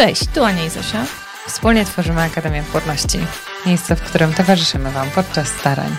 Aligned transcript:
Cześć, 0.00 0.26
tu 0.34 0.44
Ania 0.44 0.64
i 0.64 0.70
Zosia. 0.70 1.06
Wspólnie 1.46 1.84
tworzymy 1.84 2.22
Akademię 2.22 2.62
Płodności, 2.72 3.18
miejsce, 3.66 3.96
w 3.96 4.02
którym 4.02 4.34
towarzyszymy 4.34 4.90
Wam 4.90 5.10
podczas 5.10 5.48
starań. 5.48 5.96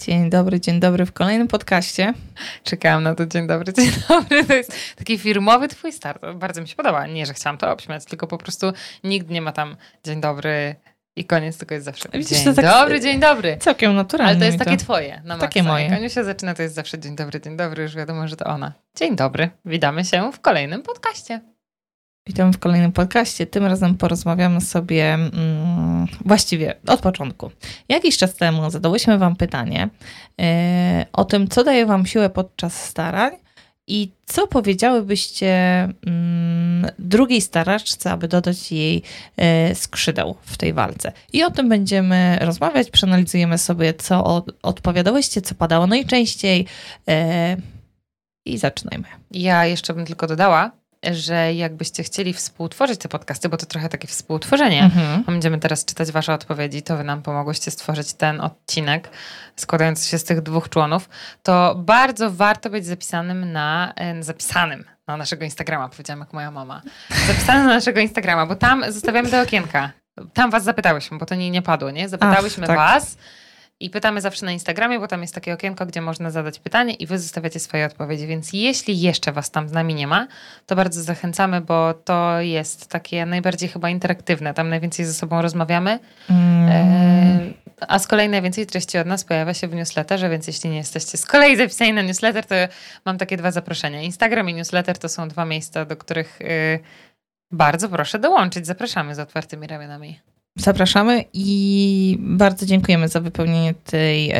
Dzień 0.00 0.30
dobry, 0.30 0.60
dzień 0.60 0.80
dobry 0.80 1.06
w 1.06 1.12
kolejnym 1.12 1.48
podcaście. 1.48 2.14
Czekałam 2.64 3.02
na 3.02 3.14
to 3.14 3.26
dzień 3.26 3.46
dobry, 3.46 3.72
dzień 3.72 3.90
dobry. 4.08 4.44
To 4.44 4.54
jest 4.54 4.96
taki 4.96 5.18
firmowy 5.18 5.68
twój 5.68 5.92
start. 5.92 6.22
Bardzo 6.34 6.60
mi 6.60 6.68
się 6.68 6.76
podoba. 6.76 7.06
Nie, 7.06 7.26
że 7.26 7.34
chciałam 7.34 7.58
to 7.58 7.72
obśmiać, 7.72 8.04
tylko 8.04 8.26
po 8.26 8.38
prostu 8.38 8.72
nikt 9.04 9.30
nie 9.30 9.42
ma 9.42 9.52
tam 9.52 9.76
dzień 10.04 10.20
dobry 10.20 10.76
i 11.18 11.24
koniec, 11.24 11.58
tylko 11.58 11.74
jest 11.74 11.84
zawsze 11.84 12.08
Widzisz, 12.12 12.38
dzień 12.38 12.54
tak 12.54 12.64
dobry, 12.64 13.00
dzień 13.00 13.20
dobry. 13.20 13.56
Całkiem 13.60 13.94
naturalnie. 13.94 14.30
Ale 14.30 14.38
to 14.38 14.44
jest 14.44 14.58
takie 14.58 14.76
to. 14.76 14.84
twoje. 14.84 15.22
Na 15.24 15.38
takie 15.38 15.62
moje. 15.62 15.84
Jak 15.84 15.92
Aniusia 15.92 16.24
zaczyna, 16.24 16.54
to 16.54 16.62
jest 16.62 16.74
zawsze 16.74 16.98
dzień 16.98 17.16
dobry, 17.16 17.40
dzień 17.40 17.56
dobry. 17.56 17.82
Już 17.82 17.96
wiadomo, 17.96 18.28
że 18.28 18.36
to 18.36 18.44
ona. 18.44 18.72
Dzień 18.96 19.16
dobry. 19.16 19.50
Witamy 19.64 20.04
się 20.04 20.32
w 20.32 20.40
kolejnym 20.40 20.82
podcaście. 20.82 21.40
Witam 22.26 22.52
w 22.52 22.58
kolejnym 22.58 22.92
podcaście. 22.92 23.46
Tym 23.46 23.66
razem 23.66 23.94
porozmawiamy 23.96 24.60
sobie 24.60 25.14
mm, 25.14 26.06
właściwie 26.24 26.76
od 26.86 27.00
początku. 27.00 27.50
Jakiś 27.88 28.18
czas 28.18 28.34
temu 28.34 28.70
zadałyśmy 28.70 29.18
Wam 29.18 29.36
pytanie 29.36 29.88
yy, 30.38 30.46
o 31.12 31.24
tym, 31.24 31.48
co 31.48 31.64
daje 31.64 31.86
Wam 31.86 32.06
siłę 32.06 32.30
podczas 32.30 32.84
starań 32.84 33.32
i 33.88 34.12
co 34.26 34.46
powiedziałybyście 34.46 35.54
mm, 36.06 36.90
drugiej 36.98 37.40
staraczce, 37.40 38.10
aby 38.10 38.28
dodać 38.28 38.72
jej 38.72 39.02
yy, 39.36 39.74
skrzydeł 39.74 40.36
w 40.42 40.56
tej 40.56 40.72
walce? 40.72 41.12
I 41.32 41.44
o 41.44 41.50
tym 41.50 41.68
będziemy 41.68 42.38
rozmawiać. 42.40 42.90
Przeanalizujemy 42.90 43.58
sobie, 43.58 43.94
co 43.94 44.24
od, 44.24 44.50
odpowiadałyście, 44.62 45.42
co 45.42 45.54
padało 45.54 45.86
najczęściej. 45.86 46.66
Yy, 47.06 47.14
I 48.46 48.58
zaczynajmy. 48.58 49.04
Ja 49.30 49.66
jeszcze 49.66 49.94
bym 49.94 50.06
tylko 50.06 50.26
dodała, 50.26 50.70
że 51.14 51.54
jakbyście 51.54 52.02
chcieli 52.02 52.32
współtworzyć 52.32 53.00
te 53.00 53.08
podcasty, 53.08 53.48
bo 53.48 53.56
to 53.56 53.66
trochę 53.66 53.88
takie 53.88 54.08
współtworzenie, 54.08 54.82
mhm. 54.82 55.24
będziemy 55.24 55.58
teraz 55.58 55.84
czytać 55.84 56.12
wasze 56.12 56.34
odpowiedzi, 56.34 56.82
to 56.82 56.96
wy 56.96 57.04
nam 57.04 57.22
pomogłyście 57.22 57.70
stworzyć 57.70 58.12
ten 58.12 58.40
odcinek 58.40 59.10
składający 59.56 60.08
się 60.08 60.18
z 60.18 60.24
tych 60.24 60.40
dwóch 60.40 60.68
członów, 60.68 61.08
to 61.42 61.74
bardzo 61.78 62.30
warto 62.30 62.70
być 62.70 62.86
zapisanym 62.86 63.52
na, 63.52 63.94
zapisanym 64.20 64.84
na 65.06 65.16
naszego 65.16 65.44
Instagrama, 65.44 65.88
powiedziałam 65.88 66.20
jak 66.20 66.32
moja 66.32 66.50
mama, 66.50 66.82
zapisanym 67.26 67.66
na 67.66 67.74
naszego 67.74 68.00
Instagrama, 68.00 68.46
bo 68.46 68.56
tam 68.56 68.92
zostawiamy 68.92 69.30
te 69.30 69.42
okienka. 69.42 69.90
Tam 70.34 70.50
was 70.50 70.64
zapytałyśmy, 70.64 71.18
bo 71.18 71.26
to 71.26 71.34
nie, 71.34 71.50
nie 71.50 71.62
padło, 71.62 71.90
nie? 71.90 72.08
Zapytałyśmy 72.08 72.64
Ach, 72.64 72.68
tak. 72.68 72.76
was, 72.76 73.16
i 73.80 73.90
pytamy 73.90 74.20
zawsze 74.20 74.46
na 74.46 74.52
Instagramie, 74.52 74.98
bo 74.98 75.08
tam 75.08 75.22
jest 75.22 75.34
takie 75.34 75.52
okienko, 75.54 75.86
gdzie 75.86 76.00
można 76.00 76.30
zadać 76.30 76.58
pytanie 76.58 76.94
i 76.94 77.06
wy 77.06 77.18
zostawiacie 77.18 77.60
swoje 77.60 77.86
odpowiedzi. 77.86 78.26
Więc 78.26 78.52
jeśli 78.52 79.00
jeszcze 79.00 79.32
was 79.32 79.50
tam 79.50 79.68
z 79.68 79.72
nami 79.72 79.94
nie 79.94 80.06
ma, 80.06 80.26
to 80.66 80.76
bardzo 80.76 81.02
zachęcamy, 81.02 81.60
bo 81.60 81.94
to 81.94 82.40
jest 82.40 82.88
takie 82.88 83.26
najbardziej 83.26 83.68
chyba 83.68 83.90
interaktywne. 83.90 84.54
Tam 84.54 84.68
najwięcej 84.68 85.04
ze 85.04 85.14
sobą 85.14 85.42
rozmawiamy. 85.42 85.98
Mm. 86.30 87.54
A 87.88 87.98
z 87.98 88.06
kolei 88.06 88.28
najwięcej 88.28 88.66
treści 88.66 88.98
od 88.98 89.06
nas 89.06 89.24
pojawia 89.24 89.54
się 89.54 89.68
w 89.68 89.74
newsletterze, 89.74 90.30
więc 90.30 90.46
jeśli 90.46 90.70
nie 90.70 90.76
jesteście 90.76 91.18
z 91.18 91.26
kolei 91.26 91.56
zapisani 91.56 91.92
na 91.92 92.02
newsletter, 92.02 92.46
to 92.46 92.54
mam 93.04 93.18
takie 93.18 93.36
dwa 93.36 93.50
zaproszenia. 93.50 94.02
Instagram 94.02 94.48
i 94.48 94.54
newsletter 94.54 94.98
to 94.98 95.08
są 95.08 95.28
dwa 95.28 95.44
miejsca, 95.44 95.84
do 95.84 95.96
których 95.96 96.40
y, 96.40 96.80
bardzo 97.50 97.88
proszę 97.88 98.18
dołączyć. 98.18 98.66
Zapraszamy 98.66 99.14
z 99.14 99.18
otwartymi 99.18 99.66
ramionami. 99.66 100.20
Zapraszamy 100.58 101.24
i 101.32 102.16
bardzo 102.20 102.66
dziękujemy 102.66 103.08
za 103.08 103.20
wypełnienie 103.20 103.74
tej, 103.74 104.30
e, 104.30 104.36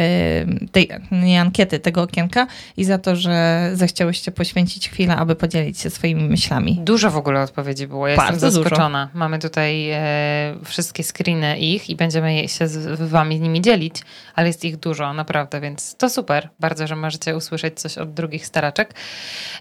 tej 0.73 0.89
nie 1.13 1.41
ankiety, 1.41 1.79
tego 1.79 2.03
okienka 2.03 2.47
i 2.77 2.85
za 2.85 2.99
to, 2.99 3.17
że 3.17 3.71
zechciałyście 3.75 4.33
poświęcić 4.33 4.89
chwilę, 4.89 5.17
aby 5.17 5.37
podzielić 5.37 5.81
się 5.81 5.91
swoimi 5.91 6.29
myślami. 6.29 6.81
Dużo 6.85 7.11
w 7.11 7.17
ogóle 7.17 7.43
odpowiedzi 7.43 7.87
było. 7.87 8.09
Ja 8.09 8.17
bardzo 8.17 8.47
jestem 8.47 8.63
zaskoczona. 8.63 9.07
Dużo. 9.07 9.19
Mamy 9.19 9.39
tutaj 9.39 9.91
e, 9.91 10.55
wszystkie 10.65 11.05
screeny 11.05 11.59
ich 11.59 11.91
i 11.91 11.97
będziemy 11.97 12.49
się 12.49 12.69
z 12.69 13.11
wami 13.11 13.41
nimi 13.41 13.61
dzielić, 13.61 14.03
ale 14.35 14.47
jest 14.47 14.65
ich 14.65 14.77
dużo, 14.77 15.13
naprawdę, 15.13 15.61
więc 15.61 15.97
to 15.97 16.11
super. 16.11 16.49
Bardzo, 16.61 16.87
że 16.87 16.97
możecie 16.97 17.37
usłyszeć 17.37 17.81
coś 17.81 17.99
od 17.99 18.15
drugich 18.15 18.47
staraczek. 18.47 18.95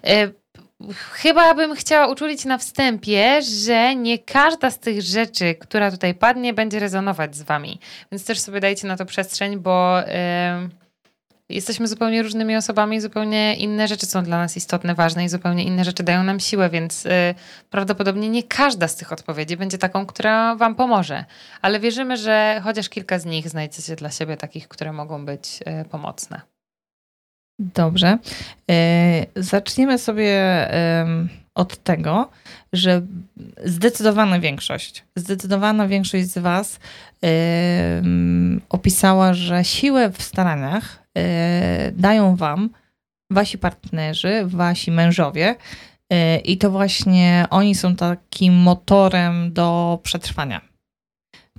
E, 0.04 0.30
chyba 0.94 1.54
bym 1.54 1.76
chciała 1.76 2.08
uczulić 2.08 2.46
na 2.46 2.58
wstępie, 2.58 3.42
że 3.42 3.96
nie 3.96 4.20
każda 4.20 4.72
z 4.72 4.80
tych 4.80 5.02
rzeczy, 5.02 5.56
która 5.56 5.92
tutaj 5.92 6.14
padnie, 6.14 6.54
będzie 6.54 6.80
rezonować 6.80 7.36
z 7.36 7.42
wami. 7.42 7.80
Więc 8.12 8.26
też 8.26 8.40
sobie 8.40 8.60
dajcie 8.60 8.88
na 8.88 8.98
to 8.98 9.06
przestrzeń, 9.06 9.58
bo 9.58 10.00
yy, 10.00 10.70
jesteśmy 11.50 11.88
zupełnie 11.88 12.24
różnymi 12.24 12.56
osobami, 12.56 13.02
zupełnie 13.02 13.56
inne 13.56 13.88
rzeczy 13.88 14.06
są 14.06 14.24
dla 14.24 14.38
nas 14.38 14.58
istotne, 14.58 14.96
ważne 14.96 15.26
i 15.26 15.30
zupełnie 15.30 15.64
inne 15.64 15.86
rzeczy 15.86 16.04
dają 16.04 16.24
nam 16.24 16.40
siłę, 16.40 16.70
więc 16.70 17.04
yy, 17.04 17.12
prawdopodobnie 17.70 18.30
nie 18.30 18.44
każda 18.44 18.88
z 18.88 18.96
tych 18.96 19.12
odpowiedzi 19.12 19.58
będzie 19.58 19.78
taką, 19.78 20.06
która 20.06 20.56
wam 20.56 20.76
pomoże. 20.76 21.26
Ale 21.62 21.80
wierzymy, 21.80 22.18
że 22.18 22.62
chociaż 22.64 22.90
kilka 22.90 23.20
z 23.20 23.26
nich 23.26 23.50
znajdziecie 23.50 23.96
dla 23.96 24.12
siebie 24.12 24.38
takich, 24.38 24.68
które 24.68 24.94
mogą 24.94 25.26
być 25.26 25.60
yy, 25.60 25.86
pomocne. 25.86 26.57
Dobrze. 27.60 28.18
E, 28.72 29.26
zaczniemy 29.36 29.98
sobie 29.98 30.68
od 31.56 31.84
tego, 31.84 32.30
że 32.74 33.02
zdecydowana 33.66 34.40
większość, 34.40 35.06
zdecydowana 35.16 35.88
większość 35.88 36.28
z 36.28 36.38
Was 36.38 36.80
opisała, 38.70 39.34
że 39.34 39.64
siłę 39.64 40.10
w 40.10 40.24
staraniach 40.24 41.04
e, 41.18 41.92
dają 41.92 42.36
Wam 42.36 42.70
Wasi 43.32 43.58
partnerzy, 43.58 44.46
Wasi 44.46 44.92
mężowie. 44.92 45.56
E, 46.10 46.38
I 46.38 46.58
to 46.58 46.72
właśnie 46.72 47.46
oni 47.50 47.76
są 47.76 47.96
takim 47.96 48.54
motorem 48.54 49.54
do 49.54 50.00
przetrwania. 50.04 50.62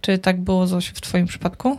Czy 0.00 0.18
tak 0.18 0.40
było, 0.40 0.66
Zosiu, 0.66 0.94
w 0.94 1.00
Twoim 1.00 1.26
przypadku? 1.26 1.78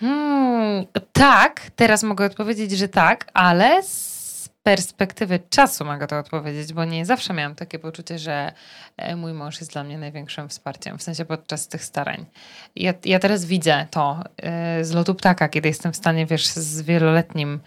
Hmm, 0.00 0.86
tak, 1.12 1.70
teraz 1.76 2.02
mogę 2.02 2.24
odpowiedzieć, 2.24 2.70
że 2.70 2.88
tak, 2.88 3.30
ale 3.34 3.82
z 3.82 4.48
perspektywy 4.62 5.40
czasu 5.50 5.84
mogę 5.84 6.06
to 6.06 6.18
odpowiedzieć, 6.18 6.72
bo 6.72 6.84
nie 6.84 7.06
zawsze 7.06 7.34
miałam 7.34 7.54
takie 7.54 7.78
poczucie, 7.78 8.18
że 8.18 8.52
e, 8.96 9.16
mój 9.16 9.32
mąż 9.32 9.60
jest 9.60 9.72
dla 9.72 9.84
mnie 9.84 9.98
największym 9.98 10.48
wsparciem, 10.48 10.98
w 10.98 11.02
sensie 11.02 11.24
podczas 11.24 11.68
tych 11.68 11.84
starań. 11.84 12.26
Ja, 12.76 12.94
ja 13.04 13.18
teraz 13.18 13.44
widzę 13.44 13.86
to 13.90 14.24
yy, 14.76 14.84
z 14.84 14.92
lotu 14.92 15.14
ptaka, 15.14 15.48
kiedy 15.48 15.68
jestem 15.68 15.92
w 15.92 15.96
stanie, 15.96 16.26
wiesz, 16.26 16.46
z 16.46 16.82
wieloletnim 16.82 17.60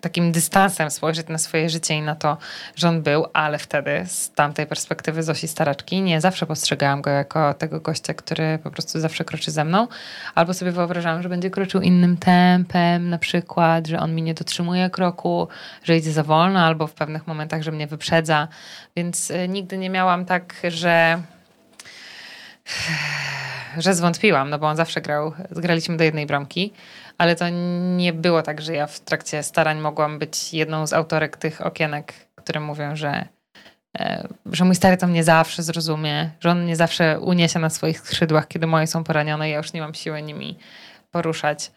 takim 0.00 0.32
dystansem 0.32 0.90
spojrzeć 0.90 1.28
na 1.28 1.38
swoje 1.38 1.70
życie 1.70 1.94
i 1.94 2.02
na 2.02 2.14
to, 2.14 2.36
że 2.76 2.88
on 2.88 3.02
był, 3.02 3.26
ale 3.32 3.58
wtedy 3.58 4.02
z 4.06 4.30
tamtej 4.30 4.66
perspektywy 4.66 5.22
Zosi 5.22 5.48
Staraczki 5.48 6.02
nie 6.02 6.20
zawsze 6.20 6.46
postrzegałam 6.46 7.02
go 7.02 7.10
jako 7.10 7.54
tego 7.54 7.80
gościa, 7.80 8.14
który 8.14 8.58
po 8.62 8.70
prostu 8.70 9.00
zawsze 9.00 9.24
kroczy 9.24 9.50
ze 9.50 9.64
mną, 9.64 9.88
albo 10.34 10.54
sobie 10.54 10.72
wyobrażałam, 10.72 11.22
że 11.22 11.28
będzie 11.28 11.50
kroczył 11.50 11.80
innym 11.80 12.16
tempem, 12.16 13.10
na 13.10 13.18
przykład, 13.18 13.86
że 13.86 14.00
on 14.00 14.14
mi 14.14 14.22
nie 14.22 14.34
dotrzymuje 14.34 14.90
kroku, 14.90 15.48
że 15.84 15.96
idzie 15.96 16.12
za 16.12 16.22
wolno, 16.22 16.60
albo 16.60 16.86
w 16.86 16.94
pewnych 16.94 17.26
momentach, 17.26 17.62
że 17.62 17.72
mnie 17.72 17.86
wyprzedza, 17.86 18.48
więc 18.96 19.30
e, 19.30 19.48
nigdy 19.48 19.78
nie 19.78 19.90
miałam 19.90 20.24
tak, 20.24 20.54
że 20.68 21.22
że 23.78 23.94
zwątpiłam, 23.94 24.50
no 24.50 24.58
bo 24.58 24.66
on 24.66 24.76
zawsze 24.76 25.00
grał, 25.00 25.32
zgraliśmy 25.50 25.96
do 25.96 26.04
jednej 26.04 26.26
bramki, 26.26 26.72
ale 27.18 27.36
to 27.36 27.44
nie 27.96 28.12
było 28.12 28.42
tak, 28.42 28.60
że 28.60 28.72
ja 28.72 28.86
w 28.86 29.00
trakcie 29.00 29.42
starań 29.42 29.80
mogłam 29.80 30.18
być 30.18 30.54
jedną 30.54 30.86
z 30.86 30.92
autorek 30.92 31.36
tych 31.36 31.66
okienek, 31.66 32.14
które 32.34 32.60
mówią, 32.60 32.96
że, 32.96 33.28
e, 33.98 34.28
że 34.52 34.64
mój 34.64 34.74
stary 34.74 34.96
to 34.96 35.06
mnie 35.06 35.24
zawsze 35.24 35.62
zrozumie, 35.62 36.30
że 36.40 36.50
on 36.50 36.62
mnie 36.62 36.76
zawsze 36.76 37.20
uniesie 37.20 37.58
na 37.58 37.70
swoich 37.70 38.00
skrzydłach, 38.00 38.48
kiedy 38.48 38.66
moje 38.66 38.86
są 38.86 39.04
poranione, 39.04 39.50
ja 39.50 39.56
już 39.56 39.72
nie 39.72 39.80
mam 39.80 39.94
siły 39.94 40.22
nimi 40.22 40.58
poruszać. 41.10 41.70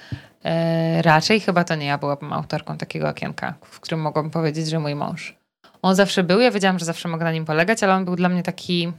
E, 0.46 1.02
raczej 1.02 1.40
chyba 1.40 1.64
to 1.64 1.76
nie 1.76 1.86
ja 1.86 1.98
byłabym 1.98 2.34
autorką 2.34 2.78
takiego 2.78 3.10
okienka, 3.10 3.54
w 3.62 3.80
którym 3.80 4.02
mogłabym 4.02 4.32
powiedzieć, 4.32 4.68
że 4.68 4.80
mój 4.80 4.96
mąż. 4.96 5.40
On 5.82 5.96
zawsze 5.96 6.24
był, 6.24 6.40
ja 6.40 6.52
wiedziałam, 6.52 6.80
że 6.80 6.86
zawsze 6.86 7.10
mogę 7.10 7.24
na 7.24 7.32
nim 7.32 7.46
polegać, 7.46 7.84
ale 7.84 7.94
on 7.94 8.06
był 8.06 8.16
dla 8.16 8.30
mnie 8.30 8.44
taki, 8.44 8.94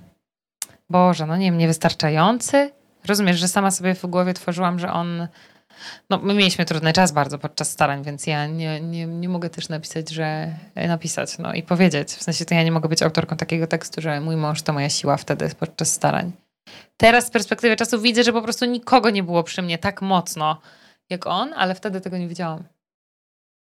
Boże, 0.90 1.26
no 1.26 1.36
nie 1.36 1.46
wiem, 1.46 1.58
niewystarczający. 1.58 2.70
Rozumiesz, 3.06 3.38
że 3.38 3.48
sama 3.48 3.70
sobie 3.70 3.94
w 3.94 4.06
głowie 4.06 4.34
tworzyłam, 4.34 4.78
że 4.78 4.92
on 4.92 5.28
no, 6.10 6.18
my 6.18 6.34
mieliśmy 6.34 6.64
trudny 6.64 6.92
czas 6.92 7.12
bardzo 7.12 7.38
podczas 7.38 7.70
starań, 7.70 8.04
więc 8.04 8.26
ja 8.26 8.46
nie, 8.46 8.80
nie, 8.80 9.06
nie 9.06 9.28
mogę 9.28 9.50
też 9.50 9.68
napisać, 9.68 10.10
że 10.10 10.54
napisać 10.76 11.38
no 11.38 11.54
i 11.54 11.62
powiedzieć. 11.62 12.08
W 12.08 12.22
sensie 12.22 12.44
to 12.44 12.54
ja 12.54 12.62
nie 12.62 12.72
mogę 12.72 12.88
być 12.88 13.02
autorką 13.02 13.36
takiego 13.36 13.66
tekstu, 13.66 14.00
że 14.00 14.20
mój 14.20 14.36
mąż 14.36 14.62
to 14.62 14.72
moja 14.72 14.88
siła 14.88 15.16
wtedy 15.16 15.50
podczas 15.58 15.92
starań. 15.92 16.32
Teraz 16.96 17.26
z 17.26 17.30
perspektywy 17.30 17.76
czasu 17.76 18.00
widzę, 18.00 18.24
że 18.24 18.32
po 18.32 18.42
prostu 18.42 18.64
nikogo 18.64 19.10
nie 19.10 19.22
było 19.22 19.42
przy 19.42 19.62
mnie 19.62 19.78
tak 19.78 20.02
mocno 20.02 20.60
jak 21.10 21.26
on, 21.26 21.52
ale 21.56 21.74
wtedy 21.74 22.00
tego 22.00 22.18
nie 22.18 22.28
widziałam. 22.28 22.64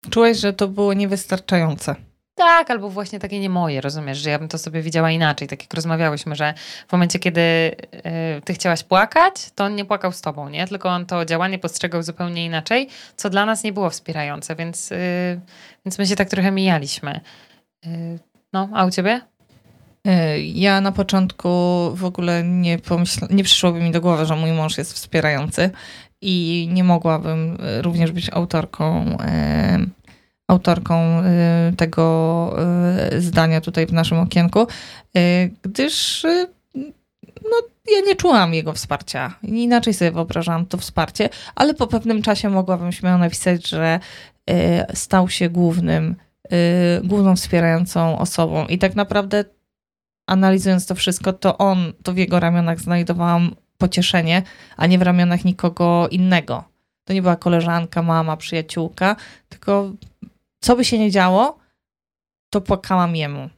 Czułeś, 0.09 0.37
że 0.37 0.53
to 0.53 0.67
było 0.67 0.93
niewystarczające. 0.93 1.95
Tak, 2.41 2.71
albo 2.71 2.89
właśnie 2.89 3.19
takie 3.19 3.39
nie 3.39 3.49
moje, 3.49 3.81
rozumiesz, 3.81 4.17
że 4.17 4.29
ja 4.29 4.39
bym 4.39 4.47
to 4.47 4.57
sobie 4.57 4.81
widziała 4.81 5.11
inaczej, 5.11 5.47
tak 5.47 5.61
jak 5.61 5.73
rozmawiałyśmy, 5.73 6.35
że 6.35 6.53
w 6.87 6.91
momencie, 6.91 7.19
kiedy 7.19 7.41
y, 7.41 7.75
ty 8.45 8.53
chciałaś 8.53 8.83
płakać, 8.83 9.33
to 9.55 9.63
on 9.63 9.75
nie 9.75 9.85
płakał 9.85 10.11
z 10.11 10.21
tobą, 10.21 10.49
nie? 10.49 10.67
Tylko 10.67 10.89
on 10.89 11.05
to 11.05 11.25
działanie 11.25 11.59
postrzegał 11.59 12.03
zupełnie 12.03 12.45
inaczej, 12.45 12.87
co 13.15 13.29
dla 13.29 13.45
nas 13.45 13.63
nie 13.63 13.73
było 13.73 13.89
wspierające, 13.89 14.55
więc, 14.55 14.91
y, 14.91 15.39
więc 15.85 15.99
my 15.99 16.07
się 16.07 16.15
tak 16.15 16.29
trochę 16.29 16.51
mijaliśmy. 16.51 17.19
Y, 17.85 18.19
no, 18.53 18.69
a 18.73 18.85
u 18.85 18.91
ciebie? 18.91 19.21
Ja 20.43 20.81
na 20.81 20.91
początku 20.91 21.49
w 21.93 22.05
ogóle 22.05 22.43
nie 22.43 22.79
pomyśla, 22.79 23.27
nie 23.31 23.43
przyszłoby 23.43 23.79
mi 23.79 23.91
do 23.91 24.01
głowy, 24.01 24.25
że 24.25 24.35
mój 24.35 24.51
mąż 24.51 24.77
jest 24.77 24.93
wspierający 24.93 25.69
i 26.21 26.67
nie 26.71 26.83
mogłabym 26.83 27.57
również 27.81 28.11
być 28.11 28.29
autorką 28.29 29.17
autorką 30.51 31.19
y, 31.19 31.75
tego 31.75 32.55
y, 33.13 33.21
zdania 33.21 33.61
tutaj 33.61 33.85
w 33.85 33.93
naszym 33.93 34.19
okienku, 34.19 34.67
y, 35.17 35.51
gdyż 35.61 36.25
no, 37.43 37.57
ja 37.91 38.01
nie 38.07 38.15
czułam 38.15 38.53
jego 38.53 38.73
wsparcia. 38.73 39.35
Inaczej 39.43 39.93
sobie 39.93 40.11
wyobrażałam 40.11 40.65
to 40.65 40.77
wsparcie, 40.77 41.29
ale 41.55 41.73
po 41.73 41.87
pewnym 41.87 42.21
czasie 42.21 42.49
mogłabym 42.49 42.91
śmiało 42.91 43.17
napisać, 43.17 43.67
że 43.67 43.99
stał 44.93 45.29
się 45.29 45.49
głównym, 45.49 46.15
główną 47.03 47.35
wspierającą 47.35 48.19
osobą. 48.19 48.65
I 48.65 48.77
tak 48.77 48.95
naprawdę 48.95 49.45
analizując 50.27 50.85
to 50.85 50.95
wszystko, 50.95 51.33
to 51.33 51.57
on, 51.57 51.93
to 52.03 52.13
w 52.13 52.17
jego 52.17 52.39
ramionach 52.39 52.79
znajdowałam 52.79 53.55
pocieszenie, 53.77 54.41
a 54.77 54.87
nie 54.87 54.99
w 54.99 55.01
ramionach 55.01 55.45
nikogo 55.45 56.07
innego. 56.11 56.63
To 57.05 57.13
nie 57.13 57.21
była 57.21 57.35
koleżanka, 57.35 58.01
mama, 58.01 58.37
przyjaciółka, 58.37 59.15
tylko 59.49 59.91
co 60.61 60.75
by 60.75 60.85
się 60.85 60.99
nie 60.99 61.11
działo, 61.11 61.57
to 62.49 62.61
płakałam 62.61 63.15
jemu. 63.15 63.49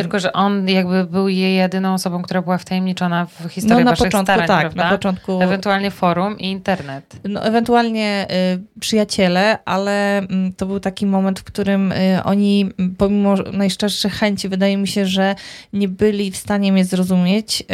Mm. 0.00 0.10
Tylko, 0.10 0.18
że 0.18 0.32
on 0.32 0.68
jakby 0.68 1.04
był 1.04 1.28
jej 1.28 1.56
jedyną 1.56 1.94
osobą, 1.94 2.22
która 2.22 2.42
była 2.42 2.58
wtajemniczona 2.58 3.26
w 3.26 3.48
historię 3.48 3.84
no, 3.84 3.90
na 3.90 3.96
początku, 3.96 4.22
starań, 4.22 4.46
tak, 4.46 4.60
prawda? 4.60 4.84
na 4.84 4.90
początku. 4.90 5.42
Ewentualnie 5.42 5.90
forum 5.90 6.38
i 6.38 6.50
internet. 6.50 7.16
No, 7.28 7.44
ewentualnie 7.44 8.26
y, 8.54 8.80
przyjaciele, 8.80 9.58
ale 9.64 10.22
y, 10.22 10.26
to 10.56 10.66
był 10.66 10.80
taki 10.80 11.06
moment, 11.06 11.40
w 11.40 11.44
którym 11.44 11.92
y, 11.92 12.20
oni, 12.24 12.70
pomimo 12.98 13.34
najszczerszych 13.52 14.12
chęci, 14.12 14.48
wydaje 14.48 14.76
mi 14.76 14.88
się, 14.88 15.06
że 15.06 15.34
nie 15.72 15.88
byli 15.88 16.30
w 16.30 16.36
stanie 16.36 16.72
mnie 16.72 16.84
zrozumieć. 16.84 17.60
Y, 17.60 17.64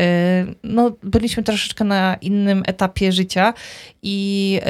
no, 0.64 0.92
byliśmy 1.02 1.42
troszeczkę 1.42 1.84
na 1.84 2.14
innym 2.14 2.62
etapie 2.66 3.12
życia 3.12 3.54
i 4.02 4.60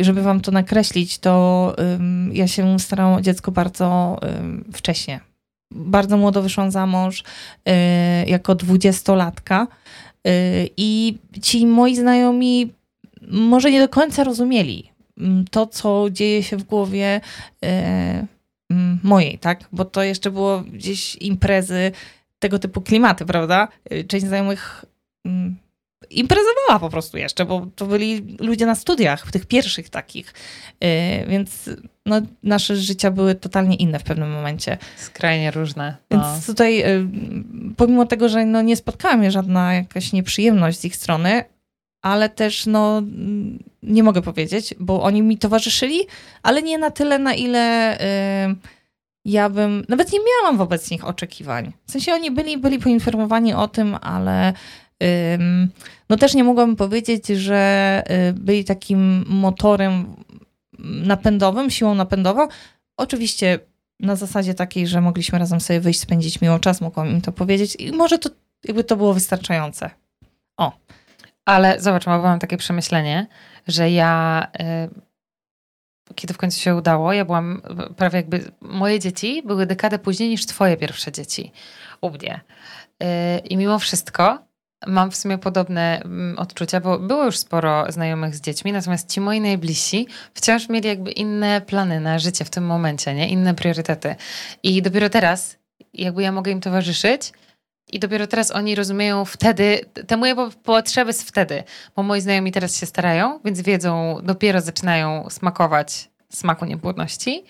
y, 0.00 0.04
żeby 0.04 0.22
wam 0.22 0.40
to 0.40 0.50
nakreślić, 0.50 1.18
to 1.18 1.76
ja 2.32 2.48
się 2.48 2.78
starałam 2.78 3.18
o 3.18 3.20
dziecko 3.20 3.52
bardzo 3.52 4.18
wcześnie 4.72 5.31
bardzo 5.74 6.16
młodo 6.16 6.42
wyszłam 6.42 6.70
za 6.70 6.86
mąż 6.86 7.20
y, 7.20 7.24
jako 8.26 8.54
dwudziestolatka 8.54 9.66
y, 10.26 10.30
i 10.76 11.18
ci 11.42 11.66
moi 11.66 11.96
znajomi 11.96 12.72
może 13.30 13.70
nie 13.70 13.80
do 13.80 13.88
końca 13.88 14.24
rozumieli 14.24 14.90
mm, 15.18 15.44
to, 15.50 15.66
co 15.66 16.06
dzieje 16.10 16.42
się 16.42 16.56
w 16.56 16.62
głowie 16.62 17.20
y, 17.64 17.68
mm, 18.70 19.00
mojej, 19.02 19.38
tak? 19.38 19.68
Bo 19.72 19.84
to 19.84 20.02
jeszcze 20.02 20.30
było 20.30 20.60
gdzieś 20.60 21.16
imprezy, 21.16 21.92
tego 22.38 22.58
typu 22.58 22.80
klimaty, 22.80 23.24
prawda? 23.26 23.68
Część 24.08 24.26
znajomych 24.26 24.84
mm, 25.26 25.56
imprezowała 26.10 26.78
po 26.80 26.90
prostu 26.90 27.18
jeszcze, 27.18 27.44
bo 27.44 27.66
to 27.76 27.86
byli 27.86 28.36
ludzie 28.40 28.66
na 28.66 28.74
studiach, 28.74 29.26
w 29.26 29.32
tych 29.32 29.46
pierwszych 29.46 29.88
takich. 29.88 30.34
Więc 31.28 31.70
no, 32.06 32.20
nasze 32.42 32.76
życia 32.76 33.10
były 33.10 33.34
totalnie 33.34 33.76
inne 33.76 33.98
w 33.98 34.02
pewnym 34.02 34.30
momencie. 34.30 34.78
Skrajnie 34.96 35.50
różne. 35.50 35.96
No. 36.10 36.18
Więc 36.18 36.46
tutaj, 36.46 36.82
y, 36.84 37.06
pomimo 37.76 38.06
tego, 38.06 38.28
że 38.28 38.44
no, 38.44 38.62
nie 38.62 38.76
spotkała 38.76 39.16
mnie 39.16 39.30
żadna 39.30 39.74
jakaś 39.74 40.12
nieprzyjemność 40.12 40.78
z 40.78 40.84
ich 40.84 40.96
strony, 40.96 41.44
ale 42.02 42.28
też 42.28 42.66
no, 42.66 43.02
nie 43.82 44.02
mogę 44.02 44.22
powiedzieć, 44.22 44.74
bo 44.80 45.02
oni 45.02 45.22
mi 45.22 45.38
towarzyszyli, 45.38 46.00
ale 46.42 46.62
nie 46.62 46.78
na 46.78 46.90
tyle, 46.90 47.18
na 47.18 47.34
ile 47.34 47.94
y, 48.50 48.56
ja 49.24 49.48
bym, 49.50 49.84
nawet 49.88 50.12
nie 50.12 50.18
miałam 50.18 50.56
wobec 50.56 50.90
nich 50.90 51.04
oczekiwań. 51.04 51.72
W 51.86 51.92
sensie 51.92 52.12
oni 52.12 52.30
byli, 52.30 52.58
byli 52.58 52.78
poinformowani 52.78 53.54
o 53.54 53.68
tym, 53.68 53.96
ale 54.00 54.52
no 56.08 56.16
też 56.16 56.34
nie 56.34 56.44
mogłabym 56.44 56.76
powiedzieć, 56.76 57.26
że 57.26 58.02
y, 58.30 58.32
byli 58.32 58.64
takim 58.64 59.24
motorem 59.28 60.06
napędowym, 60.82 61.70
siłą 61.70 61.94
napędową. 61.94 62.48
Oczywiście 62.96 63.58
na 64.00 64.16
zasadzie 64.16 64.54
takiej, 64.54 64.86
że 64.86 65.00
mogliśmy 65.00 65.38
razem 65.38 65.60
sobie 65.60 65.80
wyjść, 65.80 66.00
spędzić 66.00 66.40
miło 66.40 66.58
czas, 66.58 66.80
mogłam 66.80 67.08
im 67.08 67.20
to 67.20 67.32
powiedzieć 67.32 67.76
i 67.76 67.92
może 67.92 68.18
to 68.18 68.30
jakby 68.64 68.84
to 68.84 68.96
było 68.96 69.14
wystarczające. 69.14 69.90
O. 70.56 70.72
Ale 71.44 71.80
zobacz, 71.80 72.06
mam 72.06 72.38
takie 72.38 72.56
przemyślenie, 72.56 73.26
że 73.66 73.90
ja 73.90 74.46
y, 74.60 76.14
kiedy 76.14 76.34
w 76.34 76.38
końcu 76.38 76.60
się 76.60 76.74
udało, 76.74 77.12
ja 77.12 77.24
byłam 77.24 77.62
prawie 77.96 78.16
jakby, 78.16 78.50
moje 78.60 79.00
dzieci 79.00 79.42
były 79.46 79.66
dekadę 79.66 79.98
później 79.98 80.28
niż 80.28 80.46
twoje 80.46 80.76
pierwsze 80.76 81.12
dzieci 81.12 81.52
u 82.00 82.10
mnie. 82.10 82.40
Y, 83.02 83.38
I 83.38 83.56
mimo 83.56 83.78
wszystko 83.78 84.38
Mam 84.86 85.10
w 85.10 85.16
sumie 85.16 85.38
podobne 85.38 86.02
mm, 86.04 86.38
odczucia, 86.38 86.80
bo 86.80 86.98
było 86.98 87.24
już 87.24 87.38
sporo 87.38 87.92
znajomych 87.92 88.36
z 88.36 88.40
dziećmi, 88.40 88.72
natomiast 88.72 89.12
ci 89.12 89.20
moi 89.20 89.40
najbliżsi 89.40 90.06
wciąż 90.34 90.68
mieli 90.68 90.88
jakby 90.88 91.10
inne 91.10 91.60
plany 91.60 92.00
na 92.00 92.18
życie 92.18 92.44
w 92.44 92.50
tym 92.50 92.64
momencie, 92.64 93.14
nie? 93.14 93.28
Inne 93.28 93.54
priorytety. 93.54 94.14
I 94.62 94.82
dopiero 94.82 95.08
teraz 95.08 95.56
jakby 95.94 96.22
ja 96.22 96.32
mogę 96.32 96.52
im 96.52 96.60
towarzyszyć 96.60 97.32
i 97.92 97.98
dopiero 97.98 98.26
teraz 98.26 98.50
oni 98.50 98.74
rozumieją 98.74 99.24
wtedy, 99.24 99.80
te 100.06 100.16
moje 100.16 100.34
potrzeby 100.64 101.12
z 101.12 101.22
wtedy, 101.22 101.62
bo 101.96 102.02
moi 102.02 102.20
znajomi 102.20 102.52
teraz 102.52 102.76
się 102.76 102.86
starają, 102.86 103.40
więc 103.44 103.60
wiedzą, 103.60 104.18
dopiero 104.22 104.60
zaczynają 104.60 105.30
smakować 105.30 106.10
smaku 106.32 106.64
niepłodności 106.64 107.44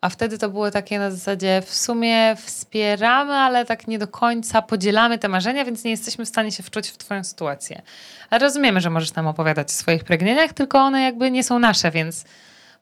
a 0.00 0.08
wtedy 0.08 0.38
to 0.38 0.50
było 0.50 0.70
takie 0.70 0.98
na 0.98 1.10
zasadzie 1.10 1.62
w 1.66 1.74
sumie 1.74 2.36
wspieramy, 2.36 3.32
ale 3.32 3.64
tak 3.64 3.88
nie 3.88 3.98
do 3.98 4.08
końca 4.08 4.62
podzielamy 4.62 5.18
te 5.18 5.28
marzenia, 5.28 5.64
więc 5.64 5.84
nie 5.84 5.90
jesteśmy 5.90 6.24
w 6.24 6.28
stanie 6.28 6.52
się 6.52 6.62
wczuć 6.62 6.88
w 6.88 6.96
Twoją 6.96 7.24
sytuację. 7.24 7.82
Ale 8.30 8.38
rozumiemy, 8.38 8.80
że 8.80 8.90
możesz 8.90 9.14
nam 9.14 9.26
opowiadać 9.26 9.68
o 9.68 9.72
swoich 9.72 10.04
pragnieniach, 10.04 10.52
tylko 10.52 10.78
one 10.78 11.02
jakby 11.02 11.30
nie 11.30 11.44
są 11.44 11.58
nasze, 11.58 11.90
więc 11.90 12.24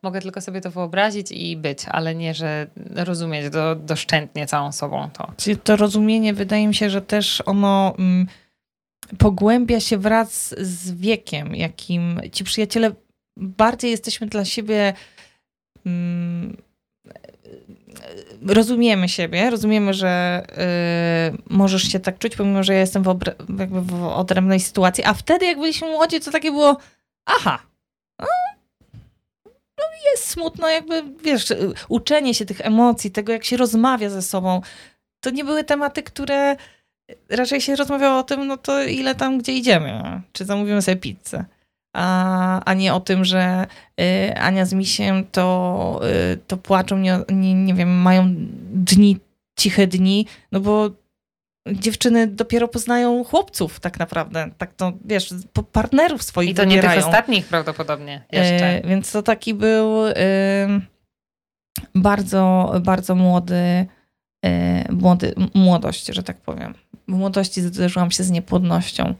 mogę 0.02 0.20
tylko 0.20 0.40
sobie 0.40 0.60
to 0.60 0.70
wyobrazić 0.70 1.32
i 1.32 1.56
być, 1.56 1.78
ale 1.88 2.14
nie, 2.14 2.34
że 2.34 2.66
rozumieć 2.94 3.50
do, 3.50 3.74
doszczętnie 3.74 4.46
całą 4.46 4.72
sobą 4.72 5.10
to. 5.12 5.32
Czyli 5.36 5.56
to 5.56 5.76
rozumienie 5.76 6.34
wydaje 6.34 6.68
mi 6.68 6.74
się, 6.74 6.90
że 6.90 7.02
też 7.02 7.42
ono 7.46 7.94
mm, 7.98 8.26
pogłębia 9.18 9.80
się 9.80 9.98
wraz 9.98 10.54
z 10.58 10.92
wiekiem, 10.92 11.54
jakim 11.54 12.20
ci 12.32 12.44
przyjaciele 12.44 12.92
bardziej 13.36 13.90
jesteśmy 13.90 14.26
dla 14.26 14.44
siebie 14.44 14.94
mm, 15.86 16.56
rozumiemy 18.46 19.08
siebie, 19.08 19.50
rozumiemy, 19.50 19.94
że 19.94 20.42
y, 21.28 21.54
możesz 21.54 21.82
się 21.82 22.00
tak 22.00 22.18
czuć, 22.18 22.36
pomimo, 22.36 22.62
że 22.62 22.74
ja 22.74 22.80
jestem 22.80 23.02
w, 23.02 23.18
jakby 23.58 23.80
w 23.80 24.04
odrębnej 24.04 24.60
sytuacji, 24.60 25.04
a 25.04 25.14
wtedy 25.14 25.46
jak 25.46 25.58
byliśmy 25.58 25.88
młodzi, 25.88 26.20
to 26.20 26.30
takie 26.30 26.50
było 26.50 26.76
aha, 27.24 27.58
no, 28.18 28.26
no 29.78 29.84
jest 30.10 30.28
smutno, 30.28 30.68
jakby, 30.68 31.02
wiesz, 31.22 31.46
uczenie 31.88 32.34
się 32.34 32.46
tych 32.46 32.60
emocji, 32.60 33.10
tego 33.10 33.32
jak 33.32 33.44
się 33.44 33.56
rozmawia 33.56 34.10
ze 34.10 34.22
sobą, 34.22 34.60
to 35.20 35.30
nie 35.30 35.44
były 35.44 35.64
tematy, 35.64 36.02
które 36.02 36.56
raczej 37.28 37.60
się 37.60 37.76
rozmawiało 37.76 38.18
o 38.18 38.22
tym, 38.22 38.46
no 38.46 38.56
to 38.56 38.82
ile 38.82 39.14
tam, 39.14 39.38
gdzie 39.38 39.52
idziemy, 39.52 40.20
czy 40.32 40.44
zamówimy 40.44 40.82
sobie 40.82 40.96
pizzę 40.96 41.44
a, 41.96 42.60
a 42.64 42.74
nie 42.74 42.94
o 42.94 43.00
tym, 43.00 43.24
że 43.24 43.66
y, 44.00 44.34
Ania 44.36 44.66
z 44.66 44.72
Misiem 44.72 45.24
to, 45.32 46.00
y, 46.32 46.36
to 46.46 46.56
płaczą, 46.56 46.98
nie, 46.98 47.20
nie, 47.28 47.54
nie 47.54 47.74
wiem, 47.74 48.02
mają 48.02 48.34
dni, 48.72 49.18
ciche 49.58 49.86
dni, 49.86 50.26
no 50.52 50.60
bo 50.60 50.90
dziewczyny 51.72 52.26
dopiero 52.26 52.68
poznają 52.68 53.24
chłopców 53.24 53.80
tak 53.80 53.98
naprawdę. 53.98 54.50
Tak 54.58 54.74
to, 54.74 54.92
wiesz, 55.04 55.34
partnerów 55.72 56.22
swoich 56.22 56.50
I 56.50 56.54
to 56.54 56.62
dobierają. 56.62 56.88
nie 56.90 56.96
tych 56.96 57.06
ostatnich 57.06 57.46
prawdopodobnie 57.46 58.24
jeszcze. 58.32 58.78
Y, 58.78 58.88
więc 58.88 59.12
to 59.12 59.22
taki 59.22 59.54
był 59.54 60.04
bardzo, 61.94 62.72
bardzo 62.80 63.14
młody, 63.14 63.86
y, 64.46 64.92
młody, 64.92 65.34
młodość, 65.54 66.06
że 66.06 66.22
tak 66.22 66.36
powiem. 66.36 66.74
W 67.08 67.12
młodości 67.12 67.62
zderzyłam 67.62 68.10
się 68.10 68.24
z 68.24 68.30
niepłodnością. 68.30 69.14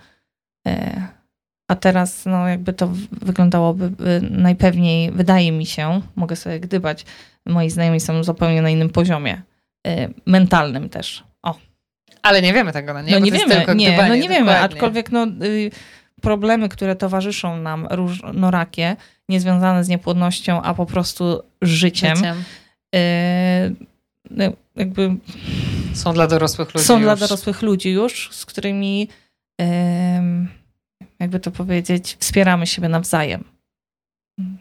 Y, 1.66 1.72
a 1.72 1.74
teraz 1.74 2.26
no, 2.26 2.48
jakby 2.48 2.72
to 2.72 2.88
wyglądałoby 3.12 3.90
najpewniej, 4.30 5.12
wydaje 5.12 5.52
mi 5.52 5.66
się, 5.66 6.00
mogę 6.16 6.36
sobie 6.36 6.60
gdybać, 6.60 7.04
moi 7.46 7.70
znajomi 7.70 8.00
są 8.00 8.24
zupełnie 8.24 8.62
na 8.62 8.70
innym 8.70 8.90
poziomie, 8.90 9.42
y, 9.86 10.14
mentalnym 10.26 10.88
też. 10.88 11.24
O. 11.42 11.54
Ale 12.22 12.42
nie 12.42 12.52
wiemy 12.52 12.72
tego, 12.72 12.94
no 12.94 13.02
nie? 13.02 13.12
No 13.12 13.18
nie 13.18 13.32
wiemy, 13.32 13.66
nie, 13.74 14.08
no 14.08 14.16
nie 14.16 14.28
wiemy, 14.28 14.58
aczkolwiek 14.58 15.12
no, 15.12 15.26
y, 15.42 15.70
problemy, 16.20 16.68
które 16.68 16.96
towarzyszą 16.96 17.56
nam 17.56 17.88
różnorakie, 17.90 18.96
niezwiązane 19.28 19.84
z 19.84 19.88
niepłodnością, 19.88 20.62
a 20.62 20.74
po 20.74 20.86
prostu 20.86 21.42
życiem, 21.62 22.16
życiem. 22.16 22.44
Y, 22.96 23.86
no, 24.30 24.44
jakby 24.76 25.16
są 25.94 26.12
dla 26.12 26.26
dorosłych 26.26 26.74
ludzi. 26.74 26.86
Są 26.86 26.94
już. 26.94 27.02
dla 27.02 27.16
dorosłych 27.16 27.62
ludzi 27.62 27.90
już, 27.90 28.28
z 28.32 28.46
którymi 28.46 29.08
jakby 31.18 31.40
to 31.40 31.50
powiedzieć, 31.50 32.16
wspieramy 32.20 32.66
siebie 32.66 32.88
nawzajem. 32.88 33.44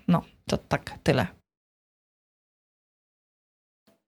No, 0.08 0.22
to 0.50 0.58
tak, 0.58 0.92
tyle. 1.04 1.28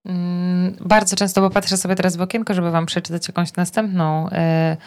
Mm, 0.05 0.75
bardzo 0.79 1.15
często, 1.15 1.41
bo 1.41 1.49
patrzę 1.49 1.77
sobie 1.77 1.95
teraz 1.95 2.15
w 2.15 2.21
okienko, 2.21 2.53
żeby 2.53 2.71
wam 2.71 2.85
przeczytać 2.85 3.27
jakąś 3.27 3.55
następną 3.55 4.29
e, 4.29 4.77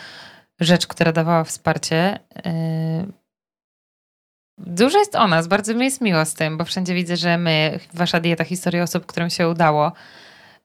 rzecz, 0.60 0.86
która 0.86 1.12
dawała 1.12 1.44
wsparcie. 1.44 2.18
E, 2.46 3.06
dużo 4.58 4.98
jest 4.98 5.14
o 5.14 5.28
nas, 5.28 5.48
bardzo 5.48 5.74
mi 5.74 5.84
jest 5.84 6.00
miło 6.00 6.24
z 6.24 6.34
tym, 6.34 6.58
bo 6.58 6.64
wszędzie 6.64 6.94
widzę, 6.94 7.16
że 7.16 7.38
my, 7.38 7.80
wasza 7.94 8.20
dieta, 8.20 8.44
historia 8.44 8.82
osób, 8.82 9.06
którym 9.06 9.30
się 9.30 9.48
udało. 9.48 9.92